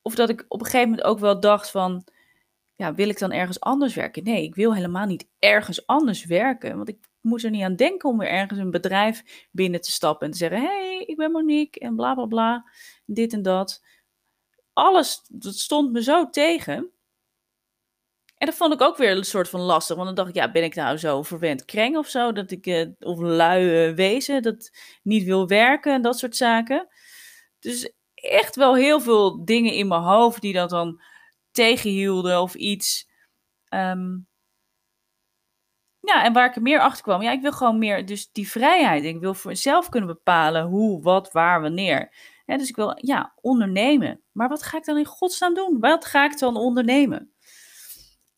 Of 0.06 0.16
dat 0.16 0.30
ik 0.30 0.46
op 0.48 0.60
een 0.60 0.66
gegeven 0.66 0.90
moment 0.90 1.08
ook 1.08 1.20
wel 1.20 1.40
dacht 1.40 1.72
van 1.72 2.08
ja, 2.76 2.94
wil 2.94 3.10
ik 3.10 3.20
dan 3.20 3.32
ergens 3.32 3.60
anders 3.60 3.96
werken? 3.96 4.24
Nee, 4.24 4.44
ik 4.44 4.56
wil 4.56 4.74
helemaal 4.76 5.06
niet 5.06 5.28
ergens 5.40 5.88
anders 5.88 6.26
werken. 6.26 6.76
Want 6.76 6.90
ik 6.90 6.98
moet 7.22 7.44
er 7.44 7.50
niet 7.50 7.64
aan 7.64 7.76
denken 7.76 8.10
om 8.10 8.18
weer 8.18 8.30
ergens 8.30 8.60
een 8.60 8.72
bedrijf 8.72 9.48
binnen 9.52 9.82
te 9.82 9.92
stappen 9.92 10.26
en 10.26 10.32
te 10.32 10.38
zeggen: 10.38 10.62
hey, 10.62 11.04
ik 11.06 11.18
ben 11.18 11.32
Monique 11.32 11.80
en 11.80 11.96
bla 11.96 12.14
bla 12.14 12.26
bla, 12.26 12.70
dit 13.06 13.34
en 13.34 13.42
dat. 13.42 13.84
Alles, 14.74 15.26
dat 15.28 15.56
stond 15.56 15.92
me 15.92 16.04
zo 16.04 16.30
tegen. 16.30 16.92
En 18.38 18.48
dat 18.48 18.56
vond 18.56 18.74
ik 18.74 18.82
ook 18.82 18.98
weer 18.98 19.18
een 19.18 19.24
soort 19.24 19.50
van 19.50 19.60
lastig. 19.62 19.96
Want 19.96 20.08
dan 20.08 20.16
dacht 20.16 20.30
ik, 20.30 20.36
ja, 20.36 20.52
ben 20.52 20.64
ik 20.64 20.76
nou 20.76 20.98
zo 20.98 21.24
verwend 21.24 21.66
kreng 21.66 21.98
of 21.98 22.08
zo? 22.08 22.32
Dat 22.32 22.52
ik, 22.52 22.66
eh, 22.66 22.88
of 23.00 23.20
lui 23.20 23.90
uh, 23.90 23.96
wezen, 23.96 24.42
dat 24.42 24.72
niet 25.04 25.24
wil 25.24 25.48
werken 25.48 25.94
en 25.94 26.02
dat 26.02 26.20
soort 26.20 26.36
zaken. 26.36 26.88
Dus 27.60 27.94
echt 28.30 28.56
wel 28.56 28.76
heel 28.76 29.02
veel 29.02 29.46
dingen 29.46 29.74
in 29.74 29.88
mijn 29.88 30.02
hoofd 30.02 30.42
die 30.42 30.54
dat 30.54 30.70
dan 30.70 31.02
tegenhielden 31.52 32.42
of 32.42 32.54
iets. 32.56 33.10
Um, 33.70 34.28
ja, 36.00 36.24
en 36.24 36.34
waar 36.34 36.50
ik 36.50 36.56
er 36.56 36.62
meer 36.62 36.80
achter 36.80 37.04
kwam, 37.04 37.22
ja, 37.22 37.32
ik 37.32 37.42
wil 37.42 37.52
gewoon 37.52 37.78
meer, 37.78 38.06
dus 38.06 38.32
die 38.32 38.50
vrijheid. 38.50 39.04
Ik 39.04 39.20
wil 39.20 39.34
voor 39.34 39.52
mezelf 39.52 39.90
kunnen 39.90 40.10
bepalen 40.10 40.64
hoe, 40.64 41.02
wat, 41.02 41.32
waar, 41.32 41.62
wanneer. 41.62 42.14
Ja, 42.46 42.58
dus 42.58 42.70
ik 42.70 42.76
wil, 42.76 42.94
ja, 42.96 43.34
ondernemen. 43.42 44.22
Maar 44.32 44.50
wat 44.50 44.64
ga 44.64 44.78
ik 44.78 44.86
dan 44.86 44.98
in 44.98 45.06
godsnaam 45.06 45.54
doen? 45.54 45.80
Wat 45.80 46.06
ga 46.06 46.26
ik 46.26 46.40
dan 46.40 46.58
ondernemen? 46.58 47.34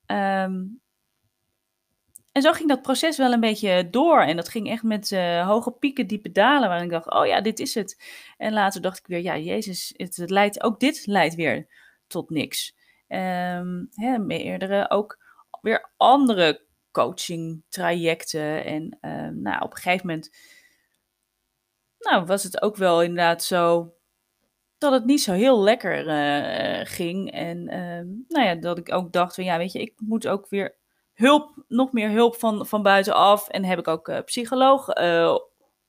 Um, 0.05 0.81
en 2.37 2.43
zo 2.43 2.51
ging 2.51 2.69
dat 2.69 2.81
proces 2.81 3.17
wel 3.17 3.33
een 3.33 3.39
beetje 3.39 3.89
door. 3.89 4.21
En 4.21 4.35
dat 4.35 4.49
ging 4.49 4.69
echt 4.69 4.83
met 4.83 5.11
uh, 5.11 5.47
hoge 5.47 5.71
pieken, 5.71 6.07
diepe 6.07 6.31
dalen. 6.31 6.67
Waarin 6.67 6.85
ik 6.85 6.91
dacht, 6.91 7.11
oh 7.11 7.25
ja, 7.25 7.41
dit 7.41 7.59
is 7.59 7.73
het. 7.73 8.03
En 8.37 8.53
later 8.53 8.81
dacht 8.81 8.97
ik 8.97 9.07
weer, 9.07 9.21
ja, 9.21 9.37
Jezus, 9.37 9.93
het, 9.95 10.29
leidt, 10.29 10.63
ook 10.63 10.79
dit 10.79 11.05
leidt 11.05 11.35
weer 11.35 11.67
tot 12.07 12.29
niks. 12.29 12.75
Um, 13.07 13.89
hè, 13.91 14.17
meerdere 14.17 14.89
ook 14.89 15.17
weer 15.61 15.91
andere 15.97 16.65
coaching 16.91 17.63
trajecten. 17.69 18.65
En 18.65 18.97
um, 19.01 19.41
nou, 19.41 19.61
op 19.61 19.71
een 19.71 19.77
gegeven 19.77 20.07
moment 20.07 20.29
nou, 21.99 22.25
was 22.25 22.43
het 22.43 22.61
ook 22.61 22.75
wel 22.75 23.01
inderdaad 23.01 23.43
zo 23.43 23.93
dat 24.77 24.91
het 24.91 25.05
niet 25.05 25.21
zo 25.21 25.33
heel 25.33 25.61
lekker 25.61 26.07
uh, 26.07 26.85
ging. 26.85 27.31
En 27.31 27.57
uh, 27.57 28.25
nou 28.27 28.45
ja, 28.45 28.55
dat 28.55 28.77
ik 28.77 28.93
ook 28.93 29.11
dacht 29.11 29.35
van 29.35 29.43
ja, 29.43 29.57
weet 29.57 29.71
je, 29.71 29.81
ik 29.81 29.93
moet 29.95 30.27
ook 30.27 30.49
weer 30.49 30.75
hulp, 31.17 31.63
nog 31.67 31.91
meer 31.91 32.09
hulp 32.09 32.35
van, 32.35 32.67
van 32.67 32.83
buitenaf. 32.83 33.47
En 33.47 33.63
heb 33.63 33.79
ik 33.79 33.87
ook 33.87 34.07
uh, 34.07 34.19
psycholoog 34.23 34.89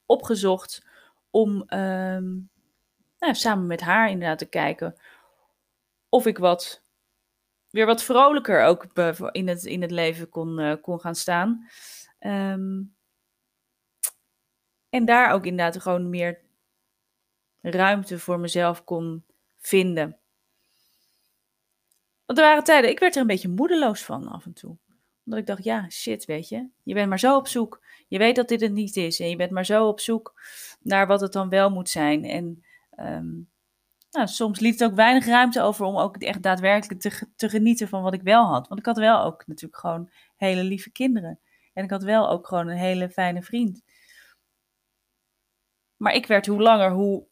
opgezocht 0.06 0.86
om 1.30 1.50
um, 1.74 2.50
nou, 3.18 3.34
samen 3.34 3.66
met 3.66 3.80
haar 3.80 4.10
inderdaad 4.10 4.38
te 4.38 4.48
kijken 4.48 4.96
of 6.08 6.26
ik 6.26 6.38
wat 6.38 6.82
weer 7.70 7.86
wat 7.86 8.02
vrolijker 8.02 8.64
ook 8.64 8.84
in 9.32 9.48
het, 9.48 9.64
in 9.64 9.82
het 9.82 9.90
leven 9.90 10.28
kon, 10.28 10.60
uh, 10.60 10.74
kon 10.82 11.00
gaan 11.00 11.14
staan. 11.14 11.68
Um, 12.20 12.96
en 14.88 15.04
daar 15.04 15.32
ook 15.32 15.46
inderdaad 15.46 15.82
gewoon 15.82 16.10
meer 16.10 16.40
ruimte 17.60 18.18
voor 18.18 18.40
mezelf 18.40 18.84
kon 18.84 19.24
vinden. 19.58 20.18
Want 22.26 22.38
er 22.38 22.44
waren 22.44 22.64
tijden, 22.64 22.90
ik 22.90 22.98
werd 22.98 23.14
er 23.14 23.20
een 23.20 23.26
beetje 23.26 23.48
moedeloos 23.48 24.04
van 24.04 24.28
af 24.28 24.44
en 24.44 24.52
toe. 24.52 24.76
Omdat 25.28 25.42
ik 25.42 25.46
dacht, 25.46 25.64
ja, 25.64 25.90
shit, 25.90 26.24
weet 26.24 26.48
je. 26.48 26.68
Je 26.82 26.94
bent 26.94 27.08
maar 27.08 27.18
zo 27.18 27.36
op 27.36 27.48
zoek. 27.48 27.84
Je 28.06 28.18
weet 28.18 28.36
dat 28.36 28.48
dit 28.48 28.60
het 28.60 28.72
niet 28.72 28.96
is. 28.96 29.20
En 29.20 29.28
je 29.28 29.36
bent 29.36 29.50
maar 29.50 29.64
zo 29.64 29.88
op 29.88 30.00
zoek 30.00 30.42
naar 30.80 31.06
wat 31.06 31.20
het 31.20 31.32
dan 31.32 31.48
wel 31.48 31.70
moet 31.70 31.88
zijn. 31.88 32.24
En 32.24 32.64
um, 32.98 33.48
nou, 34.10 34.26
soms 34.26 34.60
liet 34.60 34.80
het 34.80 34.90
ook 34.90 34.96
weinig 34.96 35.26
ruimte 35.26 35.62
over 35.62 35.86
om 35.86 35.96
ook 35.96 36.16
echt 36.16 36.42
daadwerkelijk 36.42 37.00
te, 37.00 37.28
te 37.36 37.48
genieten 37.48 37.88
van 37.88 38.02
wat 38.02 38.14
ik 38.14 38.22
wel 38.22 38.44
had. 38.44 38.68
Want 38.68 38.80
ik 38.80 38.86
had 38.86 38.96
wel 38.96 39.22
ook 39.22 39.46
natuurlijk 39.46 39.80
gewoon 39.80 40.10
hele 40.36 40.62
lieve 40.62 40.90
kinderen. 40.90 41.40
En 41.72 41.84
ik 41.84 41.90
had 41.90 42.02
wel 42.02 42.28
ook 42.28 42.46
gewoon 42.46 42.68
een 42.68 42.76
hele 42.76 43.10
fijne 43.10 43.42
vriend. 43.42 43.82
Maar 45.96 46.14
ik 46.14 46.26
werd 46.26 46.46
hoe 46.46 46.62
langer, 46.62 46.90
hoe 46.90 47.26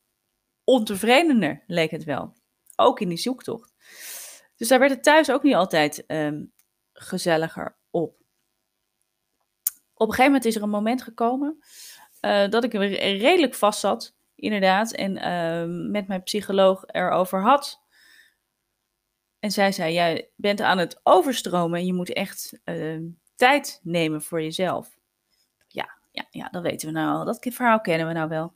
ontevredener 0.64 1.62
leek 1.66 1.90
het 1.90 2.04
wel. 2.04 2.34
Ook 2.76 3.00
in 3.00 3.08
die 3.08 3.18
zoektocht. 3.18 3.74
Dus 4.56 4.68
daar 4.68 4.78
werd 4.78 4.90
het 4.90 5.02
thuis 5.02 5.30
ook 5.30 5.42
niet 5.42 5.54
altijd 5.54 6.04
um, 6.06 6.52
gezelliger 6.92 7.75
op. 7.96 8.14
Op 9.94 10.08
een 10.08 10.14
gegeven 10.14 10.24
moment 10.24 10.44
is 10.44 10.56
er 10.56 10.62
een 10.62 10.68
moment 10.68 11.02
gekomen 11.02 11.58
uh, 12.20 12.48
dat 12.48 12.64
ik 12.64 12.72
redelijk 12.72 13.54
vast 13.54 13.80
zat 13.80 14.16
inderdaad. 14.34 14.92
En 14.92 15.16
uh, 15.16 15.90
met 15.90 16.08
mijn 16.08 16.22
psycholoog 16.22 16.84
erover 16.86 17.42
had. 17.42 17.80
En 19.38 19.50
zij 19.50 19.72
zei: 19.72 19.92
Jij 19.92 20.30
bent 20.34 20.60
aan 20.60 20.78
het 20.78 21.00
overstromen 21.02 21.78
en 21.78 21.86
je 21.86 21.94
moet 21.94 22.12
echt 22.12 22.60
uh, 22.64 23.00
tijd 23.34 23.80
nemen 23.82 24.22
voor 24.22 24.42
jezelf. 24.42 24.98
Ja, 25.68 25.98
ja, 26.10 26.26
ja, 26.30 26.48
dat 26.48 26.62
weten 26.62 26.88
we 26.88 26.94
nou 26.94 27.16
al. 27.16 27.24
Dat 27.24 27.46
verhaal 27.50 27.80
kennen 27.80 28.06
we 28.06 28.12
nou 28.12 28.28
wel. 28.28 28.52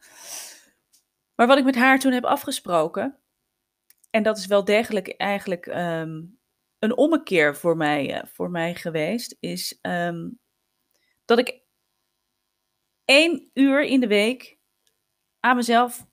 Maar 1.35 1.47
wat 1.47 1.59
ik 1.59 1.65
met 1.65 1.77
haar 1.77 1.99
toen 1.99 2.13
heb 2.13 2.25
afgesproken. 2.25 3.19
En 4.11 4.23
dat 4.23 4.39
is 4.39 4.47
wel 4.47 4.65
degelijk 4.65 5.09
eigenlijk 5.09 5.67
um, 5.67 6.40
een 6.81 6.97
ommekeer 6.97 7.57
voor 7.57 7.77
mij, 7.77 8.17
uh, 8.17 8.23
voor 8.25 8.51
mij 8.51 8.75
geweest. 8.75 9.37
Is 9.41 9.79
um, 9.83 10.39
dat 11.25 11.39
ik 11.39 11.63
één 13.05 13.51
uur 13.55 13.85
in 13.85 14.01
de 14.01 14.07
week 14.07 14.59
aan 15.41 15.57
mezelf 15.57 16.07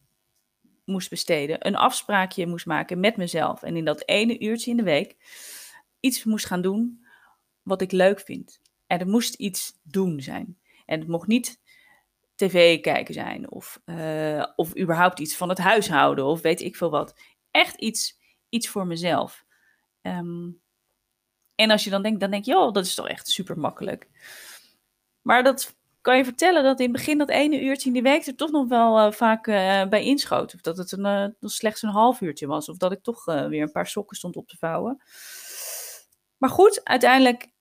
moest 0.86 1.10
besteden. 1.10 1.68
Een 1.68 1.76
afspraakje 1.76 2.48
moest 2.48 2.66
maken 2.66 3.00
met 3.00 3.18
mezelf. 3.18 3.64
En 3.64 3.78
in 3.78 3.86
dat 3.86 4.08
ene 4.08 4.40
uurtje 4.40 4.72
in 4.72 4.78
de 4.78 4.84
week 4.84 5.16
iets 6.00 6.24
moest 6.24 6.46
gaan 6.46 6.62
doen 6.62 7.06
wat 7.62 7.82
ik 7.82 7.92
leuk 7.92 8.20
vind. 8.20 8.62
En 8.88 9.00
er 9.00 9.08
moest 9.08 9.34
iets 9.34 9.80
doen 9.84 10.22
zijn. 10.22 10.60
En 10.86 11.00
het 11.00 11.08
mocht 11.08 11.28
niet 11.28 11.62
tv 12.36 12.82
kijken 12.82 13.14
zijn. 13.14 13.52
Of, 13.52 13.82
uh, 13.86 14.46
of 14.56 14.78
überhaupt 14.78 15.20
iets 15.20 15.36
van 15.36 15.50
het 15.50 15.58
huishouden. 15.58 16.26
Of 16.26 16.42
weet 16.42 16.62
ik 16.62 16.76
veel 16.76 16.90
wat. 16.90 17.20
Echt 17.52 17.76
iets, 17.76 18.20
iets 18.50 18.68
voor 18.68 18.88
mezelf. 18.88 19.46
Um, 20.02 20.62
en 21.56 21.72
als 21.72 21.84
je 21.84 21.90
dan 21.90 22.02
denkt, 22.02 22.20
dan 22.20 22.32
denk 22.32 22.46
je, 22.46 22.58
oh, 22.58 22.74
dat 22.74 22.86
is 22.86 22.96
toch 22.96 23.08
echt 23.08 23.28
super 23.28 23.60
makkelijk. 23.60 24.08
Maar 25.22 25.44
dat 25.44 25.76
kan 26.02 26.18
je 26.18 26.24
vertellen 26.24 26.64
dat 26.64 26.80
in 26.80 26.86
het 26.86 26.96
begin 26.96 27.18
dat 27.18 27.30
ene 27.30 27.62
uurtje 27.62 27.88
in 27.88 27.94
die 27.94 28.02
week 28.02 28.26
er 28.26 28.36
toch 28.36 28.52
nog 28.52 28.68
wel 28.68 29.06
uh, 29.06 29.12
vaak 29.12 29.48
uh, 29.48 29.88
bij 29.88 30.04
inschoot. 30.04 30.54
Of 30.54 30.62
dat 30.62 30.78
het 30.78 30.92
een, 30.92 31.06
uh, 31.06 31.50
slechts 31.50 31.82
een 31.82 31.90
half 31.90 32.22
uurtje 32.22 32.48
was. 32.48 32.70
Of 32.70 32.78
dat 32.78 32.92
ik 32.92 33.04
toch 33.04 33.26
weer 33.26 33.62
een 33.62 33.72
paar 33.72 33.88
sokken 33.88 34.18
stond 34.18 34.36
op 34.36 34.48
te 34.48 34.58
vouwen. 34.58 35.04
Maar 36.38 36.50
goed, 36.50 36.82
uiteindelijk 36.84 37.52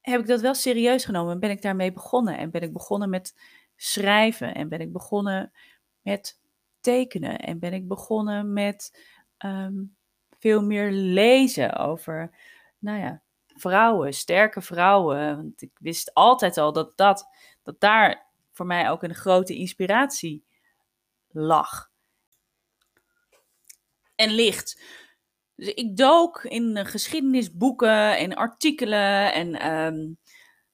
heb 0.00 0.20
ik 0.20 0.26
dat 0.26 0.40
wel 0.40 0.54
serieus 0.54 1.04
genomen. 1.04 1.32
En 1.32 1.40
ben 1.40 1.50
ik 1.50 1.62
daarmee 1.62 1.92
begonnen. 1.92 2.38
En 2.38 2.50
ben 2.50 2.62
ik 2.62 2.72
begonnen 2.72 3.10
met 3.10 3.34
schrijven. 3.76 4.54
En 4.54 4.68
ben 4.68 4.80
ik 4.80 4.92
begonnen 4.92 5.52
met 6.00 6.40
tekenen. 6.80 7.38
En 7.38 7.58
ben 7.58 7.72
ik 7.72 7.88
begonnen 7.88 8.52
met 8.52 9.06
um, 9.38 9.96
veel 10.42 10.62
meer 10.62 10.90
lezen 10.90 11.76
over, 11.76 12.34
nou 12.78 12.98
ja, 12.98 13.22
vrouwen, 13.46 14.12
sterke 14.12 14.60
vrouwen. 14.60 15.36
Want 15.36 15.62
ik 15.62 15.70
wist 15.78 16.14
altijd 16.14 16.58
al 16.58 16.72
dat, 16.72 16.96
dat, 16.96 17.26
dat 17.62 17.80
daar 17.80 18.26
voor 18.52 18.66
mij 18.66 18.90
ook 18.90 19.02
een 19.02 19.14
grote 19.14 19.54
inspiratie 19.54 20.44
lag. 21.28 21.90
En 24.14 24.30
ligt. 24.30 24.82
Dus 25.54 25.68
ik 25.68 25.96
dook 25.96 26.44
in 26.44 26.86
geschiedenisboeken 26.86 28.18
en 28.18 28.34
artikelen 28.34 29.32
en 29.32 29.54
ehm, 29.54 30.12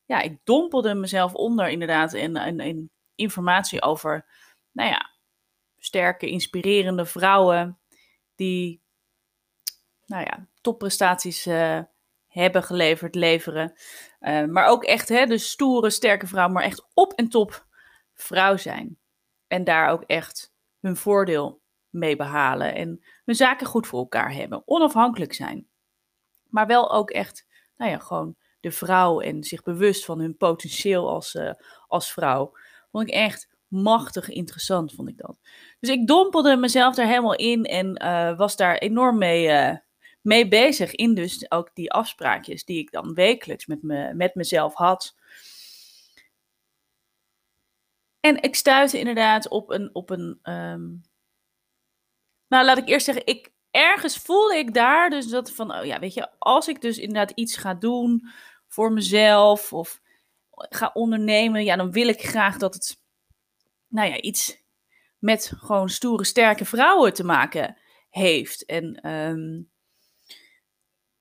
ja, 0.04 0.20
ik 0.20 0.38
dompelde 0.44 0.94
mezelf 0.94 1.34
onder 1.34 1.68
inderdaad 1.68 2.12
in, 2.12 2.36
in, 2.36 2.60
in 2.60 2.90
informatie 3.14 3.82
over, 3.82 4.26
nou 4.72 4.90
ja, 4.90 5.10
sterke, 5.78 6.30
inspirerende 6.30 7.06
vrouwen 7.06 7.78
die, 8.34 8.82
nou 10.08 10.24
ja, 10.24 10.46
topprestaties 10.60 11.46
uh, 11.46 11.80
hebben 12.26 12.62
geleverd, 12.62 13.14
leveren. 13.14 13.72
Uh, 14.20 14.44
maar 14.44 14.66
ook 14.66 14.84
echt, 14.84 15.08
hè, 15.08 15.26
de 15.26 15.38
stoere, 15.38 15.90
sterke 15.90 16.26
vrouw, 16.26 16.48
maar 16.48 16.62
echt 16.62 16.86
op 16.94 17.12
en 17.12 17.28
top 17.28 17.66
vrouw 18.14 18.56
zijn. 18.56 18.98
En 19.46 19.64
daar 19.64 19.88
ook 19.88 20.02
echt 20.02 20.52
hun 20.80 20.96
voordeel 20.96 21.60
mee 21.88 22.16
behalen 22.16 22.74
en 22.74 23.04
hun 23.24 23.34
zaken 23.34 23.66
goed 23.66 23.86
voor 23.86 23.98
elkaar 23.98 24.32
hebben. 24.32 24.62
Onafhankelijk 24.64 25.32
zijn. 25.32 25.68
Maar 26.42 26.66
wel 26.66 26.92
ook 26.92 27.10
echt, 27.10 27.46
nou 27.76 27.90
ja, 27.90 27.98
gewoon 27.98 28.36
de 28.60 28.70
vrouw 28.70 29.20
en 29.20 29.44
zich 29.44 29.62
bewust 29.62 30.04
van 30.04 30.20
hun 30.20 30.36
potentieel 30.36 31.08
als, 31.08 31.34
uh, 31.34 31.52
als 31.86 32.12
vrouw. 32.12 32.52
Vond 32.90 33.08
ik 33.08 33.14
echt 33.14 33.48
machtig 33.66 34.28
interessant, 34.28 34.92
vond 34.92 35.08
ik 35.08 35.16
dat. 35.16 35.38
Dus 35.80 35.90
ik 35.90 36.06
dompelde 36.06 36.56
mezelf 36.56 36.94
daar 36.94 37.06
helemaal 37.06 37.34
in 37.34 37.64
en 37.64 37.92
was 38.36 38.56
daar 38.56 38.76
enorm 38.76 39.18
mee, 39.18 39.48
uh, 39.48 39.76
mee 40.28 40.48
bezig. 40.48 40.94
In 40.94 41.14
dus 41.14 41.50
ook 41.50 41.70
die 41.74 41.92
afspraakjes 41.92 42.64
die 42.64 42.78
ik 42.78 42.90
dan 42.90 43.14
wekelijks 43.14 43.66
met, 43.66 43.82
me, 43.82 44.14
met 44.14 44.34
mezelf 44.34 44.74
had. 44.74 45.16
En 48.20 48.42
ik 48.42 48.54
stuitte 48.54 48.98
inderdaad 48.98 49.48
op 49.48 49.70
een. 49.70 49.90
Op 49.92 50.10
een 50.10 50.38
um... 50.42 51.02
Nou, 52.48 52.64
laat 52.64 52.78
ik 52.78 52.88
eerst 52.88 53.04
zeggen, 53.04 53.26
ik, 53.26 53.50
ergens 53.70 54.16
voelde 54.16 54.56
ik 54.56 54.74
daar 54.74 55.10
dus 55.10 55.26
dat 55.26 55.52
van, 55.52 55.74
oh 55.74 55.84
ja, 55.84 55.98
weet 55.98 56.14
je, 56.14 56.30
als 56.38 56.68
ik 56.68 56.80
dus 56.80 56.98
inderdaad 56.98 57.30
iets 57.30 57.56
ga 57.56 57.74
doen 57.74 58.28
voor 58.66 58.92
mezelf 58.92 59.72
of 59.72 60.00
ga 60.50 60.90
ondernemen, 60.94 61.64
ja, 61.64 61.76
dan 61.76 61.92
wil 61.92 62.08
ik 62.08 62.22
graag 62.22 62.56
dat 62.56 62.74
het, 62.74 63.00
nou 63.88 64.08
ja, 64.08 64.20
iets 64.20 64.62
met 65.18 65.52
gewoon 65.56 65.88
stoere, 65.88 66.24
sterke 66.24 66.64
vrouwen 66.64 67.14
te 67.14 67.24
maken 67.24 67.76
heeft. 68.10 68.64
En 68.64 69.10
um, 69.10 69.70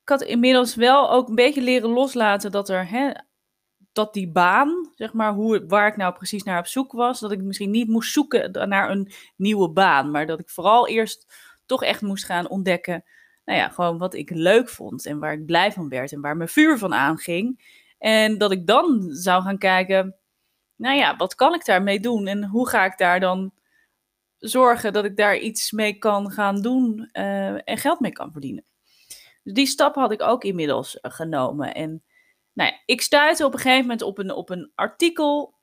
ik 0.07 0.19
had 0.19 0.21
inmiddels 0.21 0.75
wel 0.75 1.11
ook 1.11 1.27
een 1.29 1.35
beetje 1.35 1.61
leren 1.61 1.89
loslaten 1.89 2.51
dat 2.51 2.69
er, 2.69 2.89
hè, 2.89 3.11
dat 3.91 4.13
die 4.13 4.31
baan, 4.31 4.91
zeg 4.95 5.13
maar, 5.13 5.33
hoe, 5.33 5.65
waar 5.65 5.87
ik 5.87 5.97
nou 5.97 6.13
precies 6.13 6.43
naar 6.43 6.59
op 6.59 6.67
zoek 6.67 6.91
was, 6.91 7.19
dat 7.19 7.31
ik 7.31 7.41
misschien 7.41 7.71
niet 7.71 7.87
moest 7.87 8.11
zoeken 8.11 8.69
naar 8.69 8.89
een 8.89 9.11
nieuwe 9.35 9.69
baan, 9.69 10.11
maar 10.11 10.25
dat 10.25 10.39
ik 10.39 10.49
vooral 10.49 10.87
eerst 10.87 11.33
toch 11.65 11.83
echt 11.83 12.01
moest 12.01 12.25
gaan 12.25 12.49
ontdekken, 12.49 13.03
nou 13.45 13.59
ja, 13.59 13.69
gewoon 13.69 13.97
wat 13.97 14.13
ik 14.13 14.29
leuk 14.29 14.69
vond 14.69 15.05
en 15.05 15.19
waar 15.19 15.33
ik 15.33 15.45
blij 15.45 15.71
van 15.71 15.89
werd 15.89 16.11
en 16.11 16.21
waar 16.21 16.37
mijn 16.37 16.49
vuur 16.49 16.77
van 16.77 16.93
aanging. 16.93 17.75
En 17.97 18.37
dat 18.37 18.51
ik 18.51 18.67
dan 18.67 19.07
zou 19.09 19.43
gaan 19.43 19.57
kijken, 19.57 20.15
nou 20.75 20.97
ja, 20.97 21.15
wat 21.15 21.35
kan 21.35 21.53
ik 21.53 21.65
daarmee 21.65 21.99
doen 21.99 22.27
en 22.27 22.45
hoe 22.45 22.69
ga 22.69 22.85
ik 22.85 22.97
daar 22.97 23.19
dan 23.19 23.53
zorgen 24.37 24.93
dat 24.93 25.05
ik 25.05 25.17
daar 25.17 25.37
iets 25.37 25.71
mee 25.71 25.97
kan 25.97 26.31
gaan 26.31 26.61
doen 26.61 27.09
uh, 27.13 27.69
en 27.69 27.77
geld 27.77 27.99
mee 27.99 28.11
kan 28.11 28.31
verdienen. 28.31 28.65
Dus 29.47 29.55
die 29.55 29.65
stap 29.65 29.95
had 29.95 30.11
ik 30.11 30.21
ook 30.21 30.43
inmiddels 30.43 30.99
uh, 31.01 31.11
genomen. 31.11 31.73
En 31.73 32.03
nou 32.53 32.71
ja, 32.71 32.81
ik 32.85 33.01
stuitte 33.01 33.45
op 33.45 33.53
een 33.53 33.59
gegeven 33.59 33.81
moment 33.81 34.01
op 34.01 34.17
een, 34.17 34.31
op 34.31 34.49
een 34.49 34.71
artikel. 34.75 35.55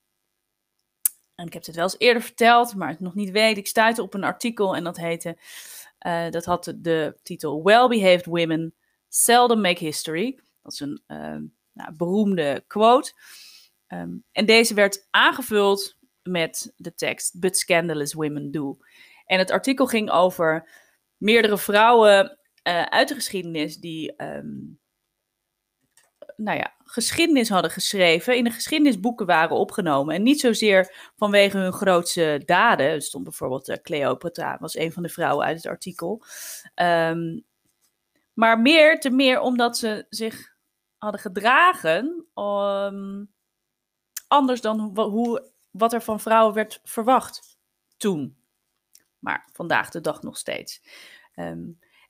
En 1.35 1.47
ik 1.47 1.53
heb 1.53 1.65
het 1.65 1.75
wel 1.75 1.85
eens 1.85 1.99
eerder 1.99 2.23
verteld, 2.23 2.75
maar 2.75 2.89
het 2.89 3.01
nog 3.01 3.15
niet 3.15 3.31
weet. 3.31 3.57
Ik 3.57 3.67
stuitte 3.67 4.03
op 4.03 4.15
een 4.15 4.25
artikel 4.25 4.77
en 4.77 4.85
dat 4.85 4.97
heette, 4.97 5.39
uh, 6.07 6.31
dat 6.31 6.45
had 6.45 6.75
de, 6.77 7.19
titel 7.23 7.63
Well-behaved 7.63 8.25
women 8.25 8.75
seldom 9.09 9.61
make 9.61 9.85
history. 9.85 10.41
Dat 10.63 10.73
is 10.73 10.81
een 10.81 11.03
nou, 11.73 11.93
beroemde 11.97 12.65
quote. 12.67 13.13
Um, 13.89 14.25
en 14.33 14.47
deze 14.47 14.75
werd 14.75 15.07
aangevuld 15.11 15.97
met 16.23 16.73
de 16.77 16.95
tekst 16.95 17.41
But 17.41 17.59
scandalous 17.59 18.13
women 18.13 18.51
do. 18.51 18.79
En 19.27 19.39
het 19.39 19.51
artikel 19.51 19.87
ging 19.87 20.11
over 20.11 20.69
meerdere 21.17 21.59
vrouwen 21.59 22.39
uh, 22.69 22.83
uit 22.83 23.09
de 23.09 23.15
geschiedenis 23.15 23.77
die 23.77 24.23
um, 24.23 24.79
nou 26.37 26.59
ja, 26.59 26.75
geschiedenis 26.85 27.49
hadden 27.49 27.71
geschreven, 27.71 28.37
in 28.37 28.45
de 28.45 28.51
geschiedenisboeken 28.51 29.27
waren 29.27 29.57
opgenomen. 29.57 30.15
En 30.15 30.23
niet 30.23 30.41
zozeer 30.41 31.13
vanwege 31.17 31.59
hun 31.59 31.73
grootste 31.73 32.43
daden. 32.45 32.87
Er 32.87 33.03
stond 33.03 33.25
bijvoorbeeld 33.25 33.69
uh, 33.69 33.77
Cleopatra, 33.77 34.57
was 34.61 34.77
een 34.77 34.93
van 34.93 35.03
de 35.03 35.09
vrouwen 35.09 35.47
uit 35.47 35.57
het 35.57 35.67
artikel. 35.67 36.25
Um, 36.75 37.45
maar 38.33 38.61
meer 38.61 39.01
te 39.01 39.11
meer 39.11 39.41
omdat 39.41 39.79
ze 39.79 40.07
zich 40.09 40.55
hadden 40.99 41.21
gedragen 41.21 42.27
um, 42.35 43.33
anders 44.29 44.61
dan 44.61 44.99
hoe, 44.99 45.51
wat 45.71 45.93
er 45.93 46.03
van 46.03 46.21
vrouwen 46.21 46.55
werd 46.55 46.81
verwacht 46.85 47.59
toen. 47.97 48.37
Maar 49.19 49.49
vandaag 49.53 49.91
de 49.91 50.01
dag 50.01 50.23
nog 50.23 50.37
steeds. 50.37 50.83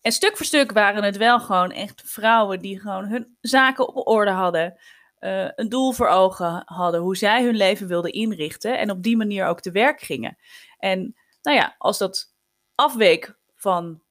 En 0.05 0.13
stuk 0.13 0.37
voor 0.37 0.47
stuk 0.47 0.73
waren 0.73 1.03
het 1.03 1.17
wel 1.17 1.41
gewoon 1.41 1.71
echt 1.71 2.03
vrouwen 2.05 2.61
die 2.61 2.81
gewoon 2.81 3.07
hun 3.07 3.37
zaken 3.41 3.89
op 3.89 4.07
orde 4.07 4.31
hadden. 4.31 4.81
Uh, 5.21 5.49
een 5.55 5.69
doel 5.69 5.93
voor 5.93 6.09
ogen 6.09 6.63
hadden, 6.65 7.01
hoe 7.01 7.17
zij 7.17 7.45
hun 7.45 7.57
leven 7.57 7.87
wilden 7.87 8.13
inrichten 8.13 8.79
en 8.79 8.91
op 8.91 9.03
die 9.03 9.17
manier 9.17 9.47
ook 9.47 9.61
te 9.61 9.71
werk 9.71 10.01
gingen. 10.01 10.37
En 10.79 11.17
nou 11.43 11.57
ja, 11.57 11.75
als 11.79 11.99
dat 11.99 12.35
afweek 12.75 13.39
van 13.55 14.03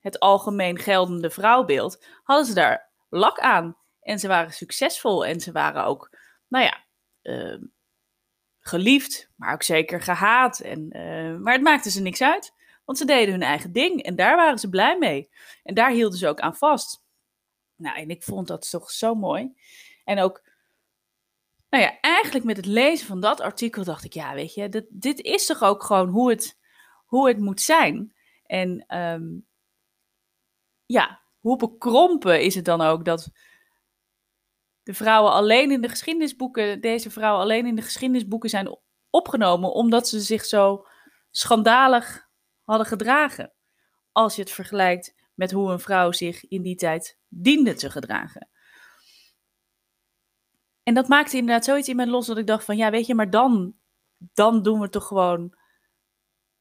het 0.00 0.18
algemeen 0.18 0.78
geldende 0.78 1.30
vrouwbeeld, 1.30 2.04
hadden 2.22 2.46
ze 2.46 2.54
daar 2.54 2.90
lak 3.08 3.38
aan. 3.38 3.76
En 4.00 4.18
ze 4.18 4.28
waren 4.28 4.52
succesvol 4.52 5.26
en 5.26 5.40
ze 5.40 5.52
waren 5.52 5.84
ook, 5.84 6.16
nou 6.48 6.64
ja, 6.64 6.84
uh, 7.22 7.62
geliefd, 8.58 9.30
maar 9.36 9.52
ook 9.52 9.62
zeker 9.62 10.00
gehaat. 10.00 10.60
En, 10.60 10.96
uh, 10.96 11.38
maar 11.38 11.52
het 11.52 11.62
maakte 11.62 11.90
ze 11.90 12.02
niks 12.02 12.22
uit, 12.22 12.54
want 12.84 12.98
ze 12.98 13.04
deden 13.04 13.32
hun 13.32 13.42
eigen 13.42 13.72
ding 13.72 14.02
en 14.02 14.16
daar 14.16 14.36
waren 14.36 14.58
ze 14.58 14.68
blij 14.68 14.98
mee. 14.98 15.30
En 15.62 15.74
daar 15.74 15.90
hielden 15.90 16.18
ze 16.18 16.28
ook 16.28 16.40
aan 16.40 16.56
vast. 16.56 17.04
Nou, 17.76 17.96
en 17.96 18.10
ik 18.10 18.22
vond 18.22 18.48
dat 18.48 18.70
toch 18.70 18.90
zo 18.90 19.14
mooi. 19.14 19.54
En 20.04 20.18
ook, 20.18 20.42
nou 21.70 21.82
ja, 21.82 22.00
eigenlijk 22.00 22.44
met 22.44 22.56
het 22.56 22.66
lezen 22.66 23.06
van 23.06 23.20
dat 23.20 23.40
artikel 23.40 23.84
dacht 23.84 24.04
ik, 24.04 24.12
ja, 24.12 24.34
weet 24.34 24.54
je, 24.54 24.68
dit, 24.68 24.86
dit 24.88 25.20
is 25.20 25.46
toch 25.46 25.62
ook 25.62 25.82
gewoon 25.82 26.08
hoe 26.08 26.30
het, 26.30 26.58
hoe 27.06 27.28
het 27.28 27.38
moet 27.38 27.60
zijn. 27.60 28.14
En 28.46 28.98
um, 28.98 29.46
ja, 30.86 31.20
hoe 31.38 31.56
bekrompen 31.56 32.42
is 32.42 32.54
het 32.54 32.64
dan 32.64 32.80
ook 32.80 33.04
dat 33.04 33.30
de 34.82 34.94
vrouwen 34.94 35.32
alleen 35.32 35.70
in 35.70 35.80
de 35.80 35.88
geschiedenisboeken, 35.88 36.80
deze 36.80 37.10
vrouwen 37.10 37.42
alleen 37.42 37.66
in 37.66 37.74
de 37.74 37.82
geschiedenisboeken 37.82 38.50
zijn 38.50 38.78
opgenomen 39.10 39.72
omdat 39.72 40.08
ze 40.08 40.20
zich 40.20 40.44
zo 40.44 40.86
schandalig 41.30 42.21
hadden 42.64 42.86
gedragen. 42.86 43.52
Als 44.12 44.36
je 44.36 44.42
het 44.42 44.50
vergelijkt 44.50 45.14
met 45.34 45.50
hoe 45.50 45.72
een 45.72 45.80
vrouw 45.80 46.12
zich 46.12 46.48
in 46.48 46.62
die 46.62 46.76
tijd 46.76 47.18
diende 47.28 47.74
te 47.74 47.90
gedragen. 47.90 48.48
En 50.82 50.94
dat 50.94 51.08
maakte 51.08 51.36
inderdaad 51.36 51.64
zoiets 51.64 51.88
in 51.88 51.96
mij 51.96 52.06
los 52.06 52.26
dat 52.26 52.38
ik 52.38 52.46
dacht 52.46 52.64
van 52.64 52.76
ja, 52.76 52.90
weet 52.90 53.06
je, 53.06 53.14
maar 53.14 53.30
dan, 53.30 53.74
dan 54.18 54.62
doen 54.62 54.76
we 54.76 54.82
het 54.82 54.92
toch 54.92 55.06
gewoon 55.06 55.54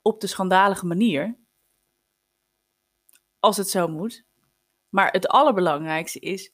op 0.01 0.21
de 0.21 0.27
schandalige 0.27 0.85
manier. 0.85 1.39
Als 3.39 3.57
het 3.57 3.69
zo 3.69 3.87
moet. 3.87 4.25
Maar 4.89 5.11
het 5.11 5.27
allerbelangrijkste 5.27 6.19
is 6.19 6.53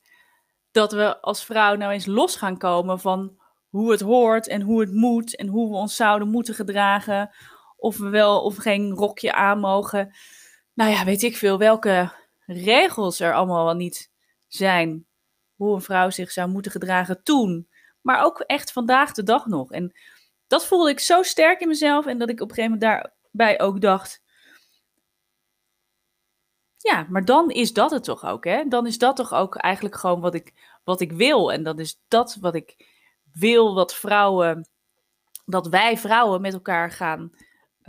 dat 0.72 0.92
we 0.92 1.22
als 1.22 1.46
vrouw 1.46 1.76
nou 1.76 1.92
eens 1.92 2.06
los 2.06 2.36
gaan 2.36 2.58
komen 2.58 3.00
van 3.00 3.42
hoe 3.70 3.92
het 3.92 4.02
hoort 4.02 4.48
en 4.48 4.62
hoe 4.62 4.80
het 4.80 4.94
moet 4.94 5.36
en 5.36 5.48
hoe 5.48 5.70
we 5.70 5.76
ons 5.76 5.96
zouden 5.96 6.28
moeten 6.28 6.54
gedragen. 6.54 7.30
Of 7.78 7.98
we 7.98 8.10
wel 8.10 8.42
of 8.42 8.56
geen 8.56 8.92
rokje 8.92 9.34
aan 9.34 9.60
mogen. 9.60 10.16
Nou 10.74 10.92
ja, 10.92 11.06
weet 11.06 11.24
ik 11.24 11.38
veel 11.38 11.58
welke 11.58 12.12
regels 12.46 13.20
er 13.20 13.34
allemaal 13.34 13.66
wel 13.66 13.76
niet 13.76 14.12
zijn. 14.48 15.06
Hoe 15.56 15.76
een 15.76 15.82
vrouw 15.82 16.10
zich 16.10 16.32
zou 16.32 16.50
moeten 16.50 16.72
gedragen 16.72 17.24
toen. 17.24 17.68
Maar 18.02 18.24
ook 18.24 18.40
echt 18.40 18.72
vandaag 18.72 19.12
de 19.12 19.24
dag 19.24 19.46
nog. 19.46 19.72
En 19.72 19.98
dat 20.48 20.66
voelde 20.66 20.90
ik 20.90 21.00
zo 21.00 21.24
sterk 21.24 21.60
in 21.60 21.68
mezelf. 21.68 22.06
En 22.06 22.18
dat 22.18 22.30
ik 22.30 22.42
op 22.42 22.50
een 22.50 22.56
gegeven 22.56 22.78
moment 22.80 23.12
daarbij 23.32 23.60
ook 23.60 23.82
dacht. 23.82 24.22
Ja, 26.78 27.06
maar 27.10 27.26
dan 27.26 27.50
is 27.50 27.74
dat 27.74 27.92
het 27.92 28.04
toch 28.04 28.26
ook, 28.26 28.46
hè? 28.46 28.64
Dan 28.68 28.88
is 28.88 28.98
dat 28.98 29.16
toch 29.16 29.34
ook 29.34 29.56
eigenlijk 29.56 29.96
gewoon 29.96 30.22
wat 30.22 30.34
ik, 30.34 30.54
wat 30.84 31.02
ik 31.02 31.12
wil. 31.12 31.52
En 31.52 31.64
dat 31.64 31.80
is 31.80 32.02
dat 32.08 32.38
wat 32.42 32.56
ik 32.56 32.86
wil, 33.34 33.76
wat 33.76 33.96
vrouwen, 33.96 34.70
dat 35.46 35.68
wij 35.68 35.98
vrouwen 35.98 36.42
met 36.42 36.54
elkaar 36.54 36.92
gaan 36.92 37.32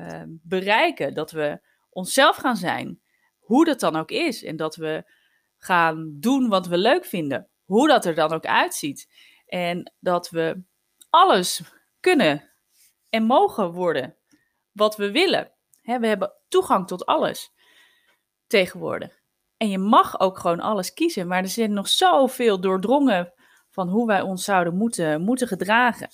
uh, 0.00 0.22
bereiken. 0.26 1.14
Dat 1.14 1.30
we 1.30 1.60
onszelf 1.90 2.36
gaan 2.36 2.56
zijn, 2.56 3.00
hoe 3.38 3.64
dat 3.64 3.80
dan 3.80 3.96
ook 3.96 4.10
is. 4.10 4.44
En 4.44 4.56
dat 4.56 4.76
we 4.76 5.12
gaan 5.56 6.16
doen 6.20 6.48
wat 6.48 6.66
we 6.66 6.78
leuk 6.78 7.04
vinden, 7.04 7.48
hoe 7.64 7.88
dat 7.88 8.04
er 8.04 8.14
dan 8.14 8.32
ook 8.32 8.46
uitziet. 8.46 9.08
En 9.46 9.92
dat 9.98 10.30
we 10.30 10.62
alles 11.10 11.62
kunnen 12.00 12.50
en 13.10 13.22
mogen 13.22 13.72
worden 13.72 14.16
wat 14.72 14.96
we 14.96 15.10
willen. 15.10 15.52
we 15.82 16.06
hebben 16.06 16.32
toegang 16.48 16.86
tot 16.86 17.06
alles 17.06 17.52
tegenwoordig. 18.46 19.20
En 19.56 19.68
je 19.70 19.78
mag 19.78 20.20
ook 20.20 20.38
gewoon 20.38 20.60
alles 20.60 20.92
kiezen, 20.92 21.26
maar 21.26 21.42
er 21.42 21.48
zit 21.48 21.70
nog 21.70 21.88
zoveel 21.88 22.60
doordrongen 22.60 23.32
van 23.70 23.88
hoe 23.88 24.06
wij 24.06 24.20
ons 24.20 24.44
zouden 24.44 24.76
moeten, 24.76 25.22
moeten 25.22 25.48
gedragen. 25.48 26.08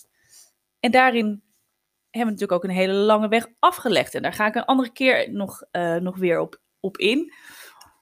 En 0.80 0.90
daarin 0.90 1.43
hebben 2.18 2.34
natuurlijk 2.34 2.52
ook 2.52 2.70
een 2.70 2.76
hele 2.76 2.92
lange 2.92 3.28
weg 3.28 3.46
afgelegd. 3.58 4.14
En 4.14 4.22
daar 4.22 4.32
ga 4.32 4.46
ik 4.46 4.54
een 4.54 4.64
andere 4.64 4.92
keer 4.92 5.32
nog, 5.32 5.62
uh, 5.72 5.96
nog 5.96 6.16
weer 6.16 6.40
op, 6.40 6.60
op 6.80 6.96
in. 6.96 7.32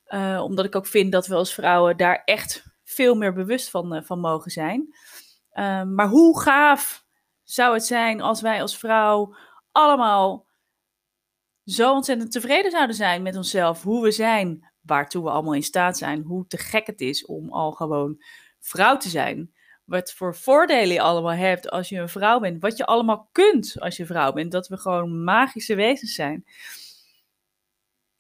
Uh, 0.07 0.41
omdat 0.45 0.65
ik 0.65 0.77
ook 0.77 0.87
vind 0.87 1.13
dat 1.13 1.27
we 1.27 1.35
als 1.35 1.55
vrouwen 1.55 1.97
daar 1.97 2.23
echt 2.25 2.65
veel 2.85 3.15
meer 3.15 3.33
bewust 3.33 3.71
van, 3.71 3.97
uh, 3.97 4.03
van 4.03 4.21
mogen 4.21 4.51
zijn. 4.51 4.95
maar 5.95 6.09
hoe 6.09 6.41
gaaf 6.41 7.05
zou 7.43 7.75
het 7.75 7.85
zijn 7.85 8.21
als 8.21 8.41
wij 8.41 8.61
als 8.61 8.79
vrouw 8.79 9.37
allemaal 9.73 10.47
zo 11.65 11.93
ontzettend 11.93 12.33
tevreden 12.33 12.71
zouden 12.71 12.97
zijn 12.97 13.23
met 13.23 13.37
onszelf, 13.37 13.83
hoe 13.83 14.03
we 14.03 14.11
zijn, 14.11 14.73
waartoe 14.81 15.23
we 15.23 15.31
allemaal 15.31 15.55
in 15.55 15.63
staat 15.63 15.99
zijn, 15.99 16.23
hoe 16.23 16.47
te 16.47 16.57
gek 16.57 16.87
het 16.87 17.01
is 17.01 17.27
om 17.27 17.53
al 17.53 17.73
gewoon 17.73 18.23
vrouw 18.61 18.97
te 18.97 19.09
zijn. 19.09 19.53
Wat 19.85 20.13
voor 20.13 20.37
voordelen 20.37 20.95
je 20.95 21.01
allemaal 21.01 21.33
hebt 21.33 21.71
als 21.71 21.89
je 21.89 21.99
een 21.99 22.09
vrouw 22.09 22.41
bent. 22.41 22.63
Wat 22.63 22.77
je 22.77 22.87
allemaal 22.87 23.29
kunt 23.33 23.77
als 23.81 23.97
je 23.97 24.07
vrouw 24.07 24.33
bent. 24.33 24.53
Dat 24.53 24.69
we 24.69 24.77
gewoon 24.77 25.25
magische 25.25 25.75
wezens 25.75 26.15
zijn. 26.15 26.45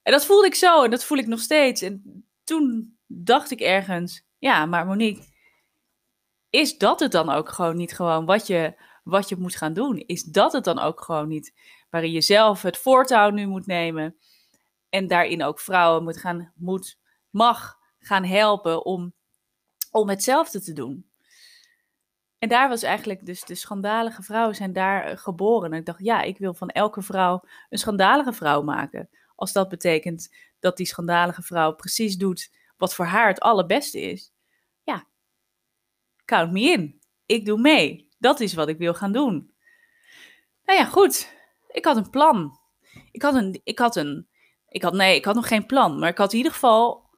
En 0.03 0.13
dat 0.13 0.27
voelde 0.27 0.47
ik 0.47 0.55
zo 0.55 0.83
en 0.83 0.91
dat 0.91 1.05
voel 1.05 1.19
ik 1.19 1.27
nog 1.27 1.41
steeds. 1.41 1.83
En 1.83 2.25
toen 2.45 2.97
dacht 3.07 3.51
ik 3.51 3.61
ergens, 3.61 4.25
ja, 4.39 4.67
maar 4.67 4.87
Monique, 4.87 5.25
is 6.51 6.79
dat 6.79 7.01
het 7.01 7.13
dan 7.13 7.31
ook 7.31 7.49
gewoon 7.49 7.77
niet 7.77 7.93
gewoon 7.95 8.25
wat 8.25 8.47
je, 8.47 8.75
wat 9.05 9.29
je 9.29 9.37
moet 9.37 9.57
gaan 9.57 9.73
doen? 9.73 9.97
Is 9.97 10.23
dat 10.23 10.53
het 10.53 10.65
dan 10.65 10.79
ook 10.79 11.01
gewoon 11.01 11.29
niet 11.29 11.55
waarin 11.91 12.13
je 12.13 12.21
zelf 12.21 12.63
het 12.63 12.79
voortouw 12.79 13.31
nu 13.31 13.47
moet 13.47 13.67
nemen? 13.67 14.17
En 14.89 15.07
daarin 15.07 15.43
ook 15.43 15.61
vrouwen 15.61 16.03
moet 16.03 16.19
gaan, 16.19 16.53
moet, 16.57 16.99
mag 17.31 17.79
gaan 17.99 18.25
helpen 18.25 18.85
om, 18.85 19.15
om 19.91 20.09
hetzelfde 20.09 20.61
te 20.61 20.73
doen. 20.73 21.12
En 22.43 22.49
daar 22.49 22.69
was 22.69 22.83
eigenlijk 22.83 23.27
dus 23.27 23.45
de 23.45 23.55
schandalige 23.55 24.23
vrouwen 24.23 24.55
zijn 24.55 24.73
daar 24.73 25.05
eh, 25.05 25.17
geboren. 25.17 25.73
En 25.73 25.79
ik 25.79 25.87
dacht, 25.87 26.05
ja, 26.05 26.23
ik 26.23 26.39
wil 26.39 26.55
van 26.55 26.69
elke 26.69 27.03
vrouw 27.03 27.43
een 27.69 27.79
schandalige 27.79 28.33
vrouw 28.33 28.63
maken. 28.63 29.09
Als 29.35 29.53
dat 29.53 29.69
betekent 29.69 30.35
dat 30.61 30.77
die 30.77 30.87
schandalige 30.87 31.43
vrouw 31.43 31.75
precies 31.75 32.17
doet 32.17 32.51
wat 32.77 32.95
voor 32.95 33.05
haar 33.05 33.29
het 33.29 33.41
allerbeste 33.41 34.01
is. 34.01 34.33
Ja, 34.83 35.07
count 36.25 36.53
me 36.53 36.61
in. 36.61 37.01
Ik 37.27 37.47
doe 37.47 37.61
mee. 37.61 38.09
Dat 38.19 38.41
is 38.41 38.55
wat 38.55 38.69
ik 38.69 38.79
wil 38.79 38.95
gaan 38.95 39.13
doen. 39.13 39.55
Nou 40.65 40.79
ja, 40.79 40.85
goed. 40.85 41.35
Ik 41.69 41.85
had 41.85 41.97
een 41.97 42.11
plan. 42.11 42.59
Ik 43.13 43.23
had 43.23 43.35
een, 43.35 43.61
ik 43.65 43.79
had 43.79 43.97
een 43.97 44.29
ik 44.69 44.83
had, 44.83 44.93
nee, 44.93 45.17
ik 45.17 45.25
had 45.25 45.35
nog 45.35 45.49
geen 45.49 45.67
plan. 45.67 45.99
Maar 45.99 46.09
ik 46.09 46.19
had 46.19 46.33
in 46.33 46.37
ieder 46.37 46.53
geval 46.53 47.11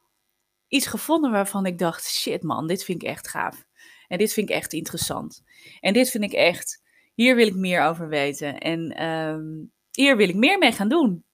iets 0.68 0.86
gevonden 0.86 1.30
waarvan 1.30 1.66
ik 1.66 1.78
dacht: 1.78 2.04
shit 2.04 2.42
man, 2.42 2.66
dit 2.66 2.84
vind 2.84 3.02
ik 3.02 3.08
echt 3.08 3.28
gaaf. 3.28 3.64
En 4.08 4.18
dit 4.18 4.32
vind 4.32 4.48
ik 4.48 4.54
echt 4.54 4.72
interessant. 4.72 5.42
En 5.80 5.92
dit 5.92 6.10
vind 6.10 6.24
ik 6.24 6.32
echt, 6.32 6.82
hier 7.14 7.36
wil 7.36 7.46
ik 7.46 7.54
meer 7.54 7.82
over 7.82 8.08
weten. 8.08 8.58
En 8.58 8.90
ehm, 8.96 9.44
hier 9.90 10.16
wil 10.16 10.28
ik 10.28 10.34
meer 10.34 10.58
mee 10.58 10.72
gaan 10.72 10.88
doen. 10.88 11.24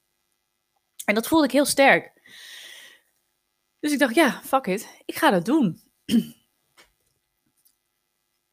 En 1.04 1.14
dat 1.14 1.28
voelde 1.28 1.44
ik 1.44 1.52
heel 1.52 1.64
sterk. 1.64 2.12
Dus 3.80 3.92
ik 3.92 3.98
dacht: 3.98 4.14
ja, 4.14 4.40
fuck 4.44 4.66
it, 4.66 5.02
ik 5.04 5.16
ga 5.16 5.30
dat 5.30 5.44
doen. 5.44 5.80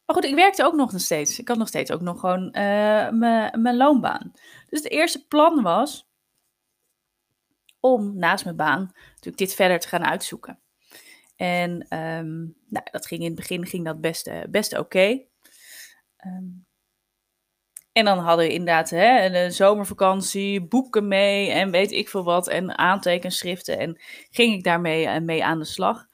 Maar 0.08 0.16
goed, 0.16 0.26
ik 0.26 0.34
werkte 0.34 0.64
ook 0.64 0.74
nog 0.74 0.92
steeds. 0.96 1.38
Ik 1.38 1.48
had 1.48 1.58
nog 1.58 1.68
steeds 1.68 1.90
ook 1.90 2.00
nog 2.00 2.20
gewoon 2.20 2.44
uh, 2.44 3.10
mijn 3.52 3.76
loonbaan. 3.76 4.32
Dus 4.68 4.82
het 4.82 4.90
eerste 4.90 5.26
plan 5.26 5.62
was 5.62 6.08
om 7.80 8.18
naast 8.18 8.44
mijn 8.44 8.56
baan 8.56 8.90
natuurlijk 9.08 9.36
dit 9.36 9.54
verder 9.54 9.78
te 9.78 9.88
gaan 9.88 10.04
uitzoeken. 10.04 10.58
En 11.38 11.70
um, 11.98 12.54
nou, 12.68 12.86
dat 12.90 13.06
ging 13.06 13.20
in 13.20 13.26
het 13.26 13.36
begin 13.36 13.66
ging 13.66 13.84
dat 13.84 14.00
best, 14.00 14.28
uh, 14.28 14.40
best 14.48 14.78
oké. 14.78 15.24
Um, 16.26 16.66
en 17.92 18.04
dan 18.04 18.18
hadden 18.18 18.46
we 18.46 18.52
inderdaad 18.52 18.90
hè, 18.90 19.44
een 19.44 19.52
zomervakantie, 19.52 20.66
boeken 20.66 21.08
mee 21.08 21.50
en 21.50 21.70
weet 21.70 21.92
ik 21.92 22.08
veel 22.08 22.24
wat. 22.24 22.48
En 22.48 22.78
aantekenschriften. 22.78 23.78
En 23.78 24.00
ging 24.30 24.54
ik 24.54 24.64
daarmee 24.64 25.06
uh, 25.06 25.18
mee 25.18 25.44
aan 25.44 25.58
de 25.58 25.64
slag. 25.64 26.06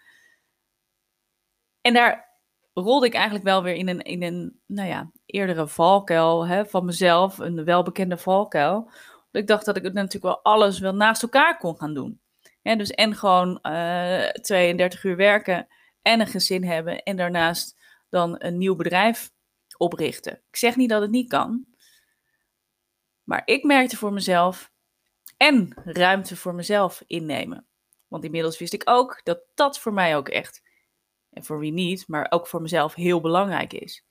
En 1.81 1.95
daar 1.95 2.41
rolde 2.73 3.07
ik 3.07 3.15
eigenlijk 3.15 3.45
wel 3.45 3.63
weer 3.63 3.75
in 3.75 3.89
een, 3.89 4.03
in 4.03 4.23
een 4.23 4.61
nou 4.67 4.89
ja, 4.89 5.11
eerdere 5.27 5.69
valkuil 5.69 6.47
hè, 6.47 6.67
van 6.67 6.85
mezelf. 6.85 7.39
Een 7.39 7.65
welbekende 7.65 8.17
valkuil 8.17 8.91
ik 9.35 9.47
dacht 9.47 9.65
dat 9.65 9.77
ik 9.77 9.83
natuurlijk 9.83 10.23
wel 10.25 10.43
alles 10.43 10.79
wel 10.79 10.95
naast 10.95 11.23
elkaar 11.23 11.59
kon 11.59 11.77
gaan 11.77 11.95
doen. 11.95 12.21
Dus 12.65 12.91
en 12.91 13.17
gewoon 13.17 13.59
uh, 13.63 14.29
eh, 14.29 14.33
32 14.33 15.05
uur 15.05 15.17
werken 15.17 15.69
en 16.03 16.21
een 16.21 16.27
gezin 16.27 16.65
hebben 16.65 17.03
en 17.03 17.17
daarnaast 17.17 17.77
dan 18.09 18.35
een 18.39 18.59
nieuw 18.59 18.77
bedrijf 18.77 19.31
oprichten. 19.77 20.33
Ik 20.33 20.57
zeg 20.57 20.77
niet 20.77 20.89
dat 20.89 21.03
het 21.03 21.11
niet 21.11 21.29
kan, 21.29 21.67
maar 23.23 23.43
ik 23.45 23.65
merkte 23.65 23.97
voor 23.97 24.13
mezelf 24.13 24.73
en 25.37 25.75
ruimte 25.85 26.37
voor 26.37 26.55
mezelf 26.55 27.03
innemen. 27.07 27.67
Want 28.09 28.25
inmiddels 28.25 28.59
wist 28.59 28.73
ik 28.73 28.83
ook 28.85 29.21
dat 29.25 29.41
dat 29.55 29.79
voor 29.79 29.93
mij 29.93 30.17
ook 30.17 30.29
echt, 30.29 30.63
en 31.31 31.45
voor 31.45 31.59
wie 31.59 31.73
niet, 31.73 32.09
maar 32.09 32.27
ook 32.31 32.47
voor 32.47 32.63
mezelf 32.63 32.95
heel 32.95 33.21
belangrijk 33.21 33.73
is. 33.73 34.05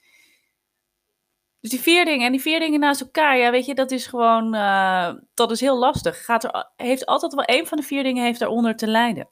Dus 1.64 1.72
die 1.72 1.82
vier 1.82 2.06
dingen 2.06 2.26
en 2.26 2.32
die 2.32 2.42
vier 2.42 2.60
dingen 2.60 2.80
naast 2.80 3.02
elkaar, 3.02 3.38
ja, 3.38 3.52
weet 3.52 3.66
je, 3.66 3.76
dat 3.76 3.92
is 3.92 4.08
gewoon, 4.08 4.56
uh, 4.56 5.14
dat 5.34 5.52
is 5.52 5.60
heel 5.60 5.78
lastig. 5.78 6.26
Gaat 6.26 6.44
er, 6.44 6.72
heeft 6.76 7.06
altijd 7.06 7.34
wel 7.34 7.44
één 7.44 7.68
van 7.68 7.78
de 7.78 7.84
vier 7.84 8.04
dingen 8.04 8.24
heeft 8.24 8.40
daaronder 8.40 8.76
te 8.76 8.88
lijden. 8.88 9.30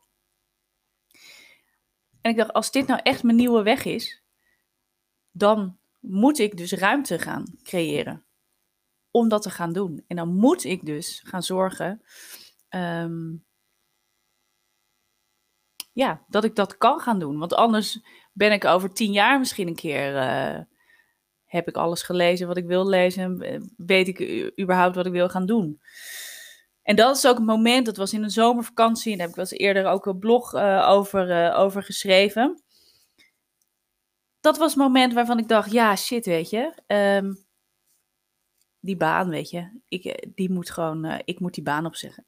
En 2.21 2.31
ik 2.31 2.37
dacht, 2.37 2.53
als 2.53 2.71
dit 2.71 2.87
nou 2.87 2.99
echt 3.03 3.23
mijn 3.23 3.37
nieuwe 3.37 3.63
weg 3.63 3.85
is, 3.85 4.23
dan 5.31 5.79
moet 5.99 6.39
ik 6.39 6.57
dus 6.57 6.71
ruimte 6.71 7.19
gaan 7.19 7.43
creëren 7.63 8.25
om 9.11 9.29
dat 9.29 9.41
te 9.41 9.49
gaan 9.49 9.73
doen. 9.73 10.03
En 10.07 10.15
dan 10.15 10.35
moet 10.35 10.63
ik 10.63 10.85
dus 10.85 11.21
gaan 11.25 11.43
zorgen, 11.43 12.01
um, 12.69 13.45
ja, 15.91 16.25
dat 16.27 16.43
ik 16.43 16.55
dat 16.55 16.77
kan 16.77 16.99
gaan 16.99 17.19
doen. 17.19 17.37
Want 17.37 17.53
anders 17.53 17.99
ben 18.33 18.51
ik 18.51 18.65
over 18.65 18.93
tien 18.93 19.11
jaar 19.11 19.39
misschien 19.39 19.67
een 19.67 19.75
keer. 19.75 20.15
Uh, 20.15 20.59
heb 21.51 21.67
ik 21.67 21.75
alles 21.75 22.01
gelezen 22.01 22.47
wat 22.47 22.57
ik 22.57 22.65
wil 22.65 22.87
lezen? 22.87 23.37
Weet 23.77 24.07
ik 24.07 24.21
überhaupt 24.59 24.95
wat 24.95 25.05
ik 25.05 25.11
wil 25.11 25.29
gaan 25.29 25.45
doen? 25.45 25.81
En 26.81 26.95
dat 26.95 27.17
is 27.17 27.27
ook 27.27 27.37
het 27.37 27.45
moment, 27.45 27.85
dat 27.85 27.97
was 27.97 28.13
in 28.13 28.23
een 28.23 28.29
zomervakantie, 28.29 29.11
en 29.11 29.17
daar 29.17 29.27
heb 29.27 29.37
ik 29.37 29.49
wel 29.49 29.59
eerder 29.59 29.85
ook 29.85 30.05
een 30.05 30.19
blog 30.19 30.53
uh, 30.53 30.87
over, 30.89 31.29
uh, 31.29 31.59
over 31.59 31.83
geschreven. 31.83 32.63
Dat 34.39 34.57
was 34.57 34.71
het 34.71 34.81
moment 34.81 35.13
waarvan 35.13 35.37
ik 35.37 35.47
dacht, 35.47 35.71
ja, 35.71 35.95
shit, 35.95 36.25
weet 36.25 36.49
je. 36.49 36.73
Um, 36.87 37.45
die 38.79 38.97
baan, 38.97 39.29
weet 39.29 39.49
je, 39.49 39.81
ik, 39.87 40.03
eh, 40.03 40.31
die 40.35 40.51
moet 40.51 40.69
gewoon, 40.69 41.21
ik 41.25 41.39
moet 41.39 41.53
die 41.53 41.63
baan 41.63 41.85
opzeggen. 41.85 42.25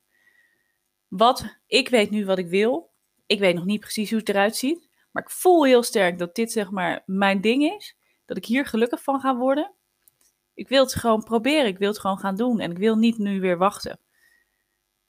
Wat, 1.07 1.59
ik 1.67 1.89
weet 1.89 2.09
nu 2.09 2.25
wat 2.25 2.37
ik 2.37 2.47
wil. 2.47 2.91
Ik 3.25 3.39
weet 3.39 3.55
nog 3.55 3.65
niet 3.65 3.79
precies 3.79 4.09
hoe 4.09 4.19
het 4.19 4.29
eruit 4.29 4.55
ziet. 4.55 4.89
Maar 5.11 5.23
ik 5.23 5.29
voel 5.29 5.65
heel 5.65 5.83
sterk 5.83 6.17
dat 6.19 6.35
dit, 6.35 6.51
zeg 6.51 6.71
maar, 6.71 7.03
mijn 7.05 7.41
ding 7.41 7.63
is 7.63 7.97
dat 8.25 8.37
ik 8.37 8.45
hier 8.45 8.65
gelukkig 8.65 9.03
van 9.03 9.19
ga 9.19 9.35
worden. 9.35 9.73
Ik 10.53 10.67
wil 10.67 10.83
het 10.83 10.95
gewoon 10.95 11.23
proberen. 11.23 11.65
Ik 11.65 11.77
wil 11.77 11.89
het 11.89 11.99
gewoon 11.99 12.19
gaan 12.19 12.35
doen. 12.35 12.59
En 12.59 12.71
ik 12.71 12.77
wil 12.77 12.95
niet 12.95 13.17
nu 13.17 13.39
weer 13.39 13.57
wachten. 13.57 13.99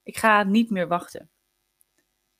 Ik 0.03 0.17
ga 0.17 0.43
niet 0.43 0.71
meer 0.71 0.89
wachten. 0.89 1.31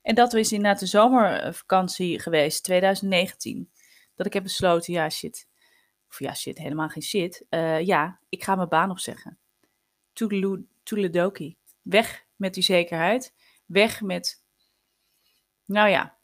En 0.03 0.15
dat 0.15 0.33
is 0.33 0.53
inderdaad 0.53 0.81
de 0.81 0.87
zomervakantie 0.87 2.21
geweest, 2.21 2.65
2019. 2.65 3.71
Dat 4.15 4.27
ik 4.27 4.33
heb 4.33 4.43
besloten, 4.43 4.93
ja 4.93 5.09
shit. 5.09 5.49
Of 6.09 6.19
ja 6.19 6.35
shit, 6.35 6.59
helemaal 6.59 6.89
geen 6.89 7.03
shit. 7.03 7.47
Uh, 7.51 7.81
ja, 7.81 8.21
ik 8.29 8.45
ga 8.45 8.55
mijn 8.55 8.69
baan 8.69 8.91
opzeggen. 8.91 9.39
Toedeledoki. 10.83 11.57
Weg 11.83 12.27
met 12.37 12.55
die 12.55 12.63
zekerheid. 12.63 13.35
Weg 13.67 14.01
met, 14.01 14.45
nou 15.65 15.89
ja, 15.89 16.17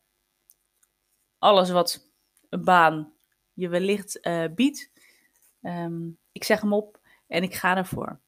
alles 1.39 1.71
wat 1.71 2.11
een 2.49 2.65
baan 2.65 3.13
je 3.61 3.69
wellicht 3.69 4.27
uh, 4.27 4.45
biedt. 4.55 4.91
Ehm, 5.63 6.09
ik 6.33 6.45
zeg 6.45 6.61
hem 6.61 6.73
op 6.73 6.99
en 7.27 7.43
ik 7.43 7.55
ga 7.55 7.77
ervoor. 7.77 8.21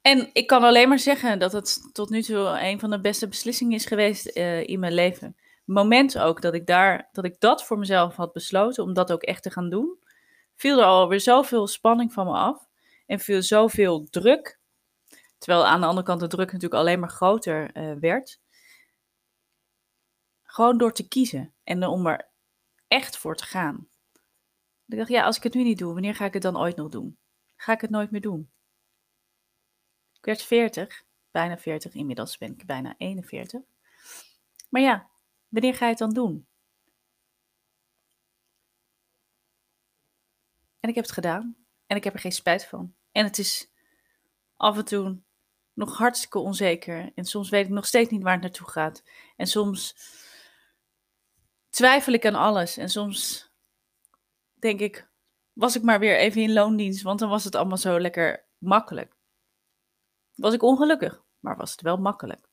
En 0.00 0.30
ik 0.32 0.46
kan 0.46 0.62
alleen 0.62 0.88
maar 0.88 0.98
zeggen 0.98 1.38
dat 1.38 1.52
het 1.52 1.88
tot 1.92 2.10
nu 2.10 2.22
toe 2.22 2.60
een 2.60 2.80
van 2.80 2.90
de 2.90 3.00
beste 3.00 3.28
beslissingen 3.28 3.74
is 3.74 3.86
geweest 3.86 4.36
uh, 4.36 4.66
in 4.66 4.80
mijn 4.80 4.94
leven. 4.94 5.36
Moment 5.64 6.18
ook 6.18 6.42
dat 6.42 6.54
ik, 6.54 6.66
daar, 6.66 7.08
dat 7.12 7.24
ik 7.24 7.40
dat 7.40 7.64
voor 7.64 7.78
mezelf 7.78 8.16
had 8.16 8.32
besloten 8.32 8.84
om 8.84 8.92
dat 8.92 9.12
ook 9.12 9.22
echt 9.22 9.42
te 9.42 9.50
gaan 9.50 9.70
doen, 9.70 9.98
viel 10.56 10.78
er 10.78 10.84
alweer 10.84 11.20
zoveel 11.20 11.66
spanning 11.66 12.12
van 12.12 12.26
me 12.26 12.32
af 12.32 12.68
en 13.06 13.18
viel 13.18 13.42
zoveel 13.42 14.06
druk. 14.10 14.58
Terwijl 15.38 15.66
aan 15.66 15.80
de 15.80 15.86
andere 15.86 16.06
kant 16.06 16.20
de 16.20 16.26
druk 16.26 16.52
natuurlijk 16.52 16.80
alleen 16.80 17.00
maar 17.00 17.10
groter 17.10 17.70
uh, 17.76 17.92
werd 18.00 18.40
Gewoon 20.56 20.78
door 20.78 20.92
te 20.92 21.08
kiezen 21.08 21.54
en 21.64 21.84
om 21.84 22.06
er 22.06 22.30
echt 22.88 23.16
voor 23.16 23.36
te 23.36 23.44
gaan. 23.44 23.88
Ik 24.86 24.96
dacht, 24.96 25.08
ja, 25.08 25.24
als 25.24 25.36
ik 25.36 25.42
het 25.42 25.54
nu 25.54 25.62
niet 25.62 25.78
doe, 25.78 25.92
wanneer 25.92 26.14
ga 26.14 26.24
ik 26.24 26.32
het 26.32 26.42
dan 26.42 26.58
ooit 26.58 26.76
nog 26.76 26.88
doen? 26.88 27.18
Ga 27.56 27.72
ik 27.72 27.80
het 27.80 27.90
nooit 27.90 28.10
meer 28.10 28.20
doen? 28.20 28.52
Ik 30.12 30.24
werd 30.24 30.42
40, 30.42 31.04
bijna 31.30 31.58
40, 31.58 31.94
inmiddels 31.94 32.38
ben 32.38 32.52
ik 32.52 32.66
bijna 32.66 32.94
41. 32.98 33.60
Maar 34.68 34.82
ja, 34.82 35.10
wanneer 35.48 35.74
ga 35.74 35.84
je 35.84 35.90
het 35.90 35.98
dan 35.98 36.12
doen? 36.12 36.46
En 40.80 40.88
ik 40.88 40.94
heb 40.94 41.04
het 41.04 41.14
gedaan. 41.14 41.56
En 41.86 41.96
ik 41.96 42.04
heb 42.04 42.14
er 42.14 42.20
geen 42.20 42.32
spijt 42.32 42.64
van. 42.64 42.94
En 43.12 43.24
het 43.24 43.38
is 43.38 43.70
af 44.56 44.76
en 44.76 44.84
toe 44.84 45.18
nog 45.72 45.98
hartstikke 45.98 46.38
onzeker. 46.38 47.12
En 47.14 47.24
soms 47.24 47.48
weet 47.48 47.64
ik 47.64 47.72
nog 47.72 47.86
steeds 47.86 48.10
niet 48.10 48.22
waar 48.22 48.32
het 48.32 48.42
naartoe 48.42 48.70
gaat. 48.70 49.02
En 49.36 49.46
soms 49.46 49.94
twijfel 51.76 52.12
ik 52.12 52.26
aan 52.26 52.34
alles. 52.34 52.76
En 52.76 52.88
soms 52.88 53.50
denk 54.54 54.80
ik, 54.80 55.10
was 55.52 55.76
ik 55.76 55.82
maar 55.82 55.98
weer 55.98 56.16
even 56.16 56.42
in 56.42 56.52
loondienst, 56.52 57.02
want 57.02 57.18
dan 57.18 57.28
was 57.28 57.44
het 57.44 57.54
allemaal 57.54 57.76
zo 57.76 58.00
lekker 58.00 58.46
makkelijk. 58.58 59.16
Was 60.34 60.54
ik 60.54 60.62
ongelukkig, 60.62 61.22
maar 61.38 61.56
was 61.56 61.70
het 61.70 61.80
wel 61.80 61.96
makkelijk. 61.96 62.48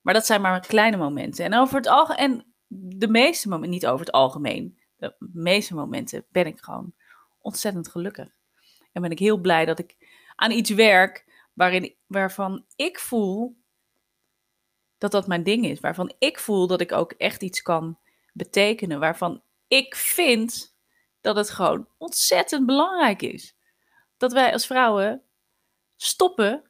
Maar 0.00 0.14
dat 0.14 0.26
zijn 0.26 0.40
maar 0.40 0.60
kleine 0.60 0.96
momenten. 0.96 1.44
En 1.44 1.54
over 1.54 1.76
het 1.76 1.86
algemeen, 1.86 2.54
de 2.66 3.08
meeste 3.08 3.48
momenten, 3.48 3.70
niet 3.70 3.86
over 3.86 4.06
het 4.06 4.14
algemeen, 4.14 4.78
de 4.96 5.16
meeste 5.18 5.74
momenten 5.74 6.26
ben 6.30 6.46
ik 6.46 6.60
gewoon 6.60 6.94
ontzettend 7.38 7.88
gelukkig. 7.88 8.28
En 8.92 9.02
ben 9.02 9.10
ik 9.10 9.18
heel 9.18 9.38
blij 9.38 9.64
dat 9.64 9.78
ik 9.78 9.96
aan 10.34 10.50
iets 10.50 10.70
werk 10.70 11.48
waarin, 11.54 11.96
waarvan 12.06 12.64
ik 12.76 12.98
voel 12.98 13.57
dat 14.98 15.10
dat 15.10 15.26
mijn 15.26 15.42
ding 15.42 15.66
is. 15.66 15.80
Waarvan 15.80 16.12
ik 16.18 16.38
voel 16.38 16.66
dat 16.66 16.80
ik 16.80 16.92
ook 16.92 17.12
echt 17.12 17.42
iets 17.42 17.62
kan 17.62 17.98
betekenen. 18.32 19.00
Waarvan 19.00 19.42
ik 19.68 19.94
vind 19.94 20.76
dat 21.20 21.36
het 21.36 21.50
gewoon 21.50 21.88
ontzettend 21.98 22.66
belangrijk 22.66 23.22
is. 23.22 23.56
Dat 24.16 24.32
wij 24.32 24.52
als 24.52 24.66
vrouwen 24.66 25.22
stoppen 25.96 26.62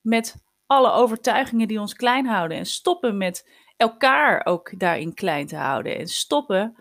met 0.00 0.36
alle 0.66 0.90
overtuigingen 0.90 1.68
die 1.68 1.80
ons 1.80 1.94
klein 1.94 2.26
houden. 2.26 2.56
En 2.56 2.66
stoppen 2.66 3.16
met 3.16 3.50
elkaar 3.76 4.46
ook 4.46 4.78
daarin 4.78 5.14
klein 5.14 5.46
te 5.46 5.56
houden. 5.56 5.98
En 5.98 6.06
stoppen 6.06 6.76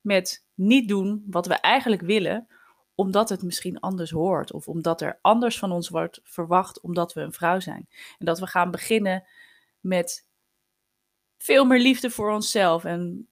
met 0.00 0.46
niet 0.54 0.88
doen 0.88 1.24
wat 1.26 1.46
we 1.46 1.54
eigenlijk 1.54 2.02
willen, 2.02 2.48
omdat 2.94 3.28
het 3.28 3.42
misschien 3.42 3.80
anders 3.80 4.10
hoort. 4.10 4.52
Of 4.52 4.68
omdat 4.68 5.00
er 5.00 5.18
anders 5.22 5.58
van 5.58 5.72
ons 5.72 5.88
wordt 5.88 6.20
verwacht 6.22 6.80
omdat 6.80 7.12
we 7.12 7.20
een 7.20 7.32
vrouw 7.32 7.60
zijn. 7.60 7.88
En 8.18 8.26
dat 8.26 8.38
we 8.38 8.46
gaan 8.46 8.70
beginnen 8.70 9.24
met 9.84 10.26
veel 11.36 11.64
meer 11.64 11.80
liefde 11.80 12.10
voor 12.10 12.30
onszelf. 12.30 12.84
En 12.84 13.28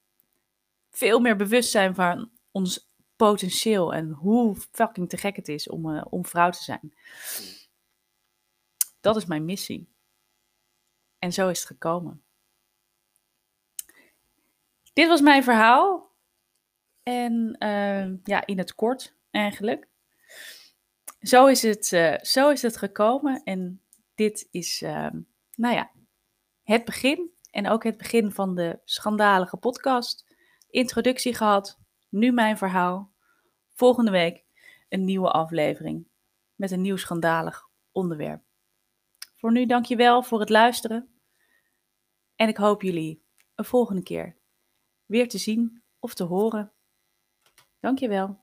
veel 0.91 1.21
meer 1.21 1.37
bewustzijn 1.37 1.95
van 1.95 2.31
ons 2.51 2.91
potentieel. 3.17 3.95
En 3.95 4.11
hoe 4.11 4.57
fucking 4.71 5.09
te 5.09 5.17
gek 5.17 5.37
het 5.37 5.49
is 5.49 5.69
om, 5.69 5.89
uh, 5.89 6.05
om 6.11 6.27
vrouw 6.27 6.51
te 6.51 6.63
zijn. 6.63 6.95
Dat 9.01 9.17
is 9.17 9.25
mijn 9.25 9.45
missie. 9.45 9.91
En 11.19 11.33
zo 11.33 11.49
is 11.49 11.59
het 11.59 11.69
gekomen. 11.69 12.23
Dit 14.93 15.09
was 15.09 15.21
mijn 15.21 15.43
verhaal. 15.43 16.11
En 17.03 17.57
uh, 17.59 18.17
ja, 18.25 18.47
in 18.47 18.59
het 18.59 18.75
kort 18.75 19.15
eigenlijk. 19.31 19.89
Zo 21.21 21.47
is 21.47 21.63
het, 21.63 21.93
uh, 21.93 22.19
zo 22.19 22.51
is 22.51 22.63
het 22.63 22.77
gekomen. 22.77 23.43
En 23.45 23.83
dit 24.15 24.49
is, 24.51 24.81
nou 24.81 25.75
ja, 25.75 25.91
het 26.63 26.85
begin. 26.85 27.31
En 27.51 27.69
ook 27.69 27.85
het 27.85 27.97
begin 27.97 28.33
van 28.33 28.55
de 28.55 28.81
schandalige 28.85 29.57
podcast. 29.57 30.37
Introductie 30.71 31.35
gehad. 31.35 31.79
Nu 32.09 32.33
mijn 32.33 32.59
verhaal. 32.59 33.13
Volgende 33.75 34.11
week 34.11 34.45
een 34.89 35.05
nieuwe 35.05 35.31
aflevering. 35.31 36.09
Met 36.55 36.71
een 36.71 36.81
nieuw 36.81 36.97
schandalig 36.97 37.69
onderwerp. 37.93 38.43
Voor 39.37 39.53
nu 39.53 39.67
dankjewel 39.67 40.23
voor 40.23 40.41
het 40.41 40.49
luisteren. 40.49 41.21
En 42.37 42.49
ik 42.49 42.57
hoop 42.57 42.83
jullie 42.83 43.25
een 43.55 43.65
volgende 43.65 44.03
keer 44.03 44.37
weer 45.07 45.29
te 45.29 45.39
zien 45.39 45.83
of 45.99 46.15
te 46.15 46.25
horen. 46.25 46.73
Dankjewel. 47.81 48.42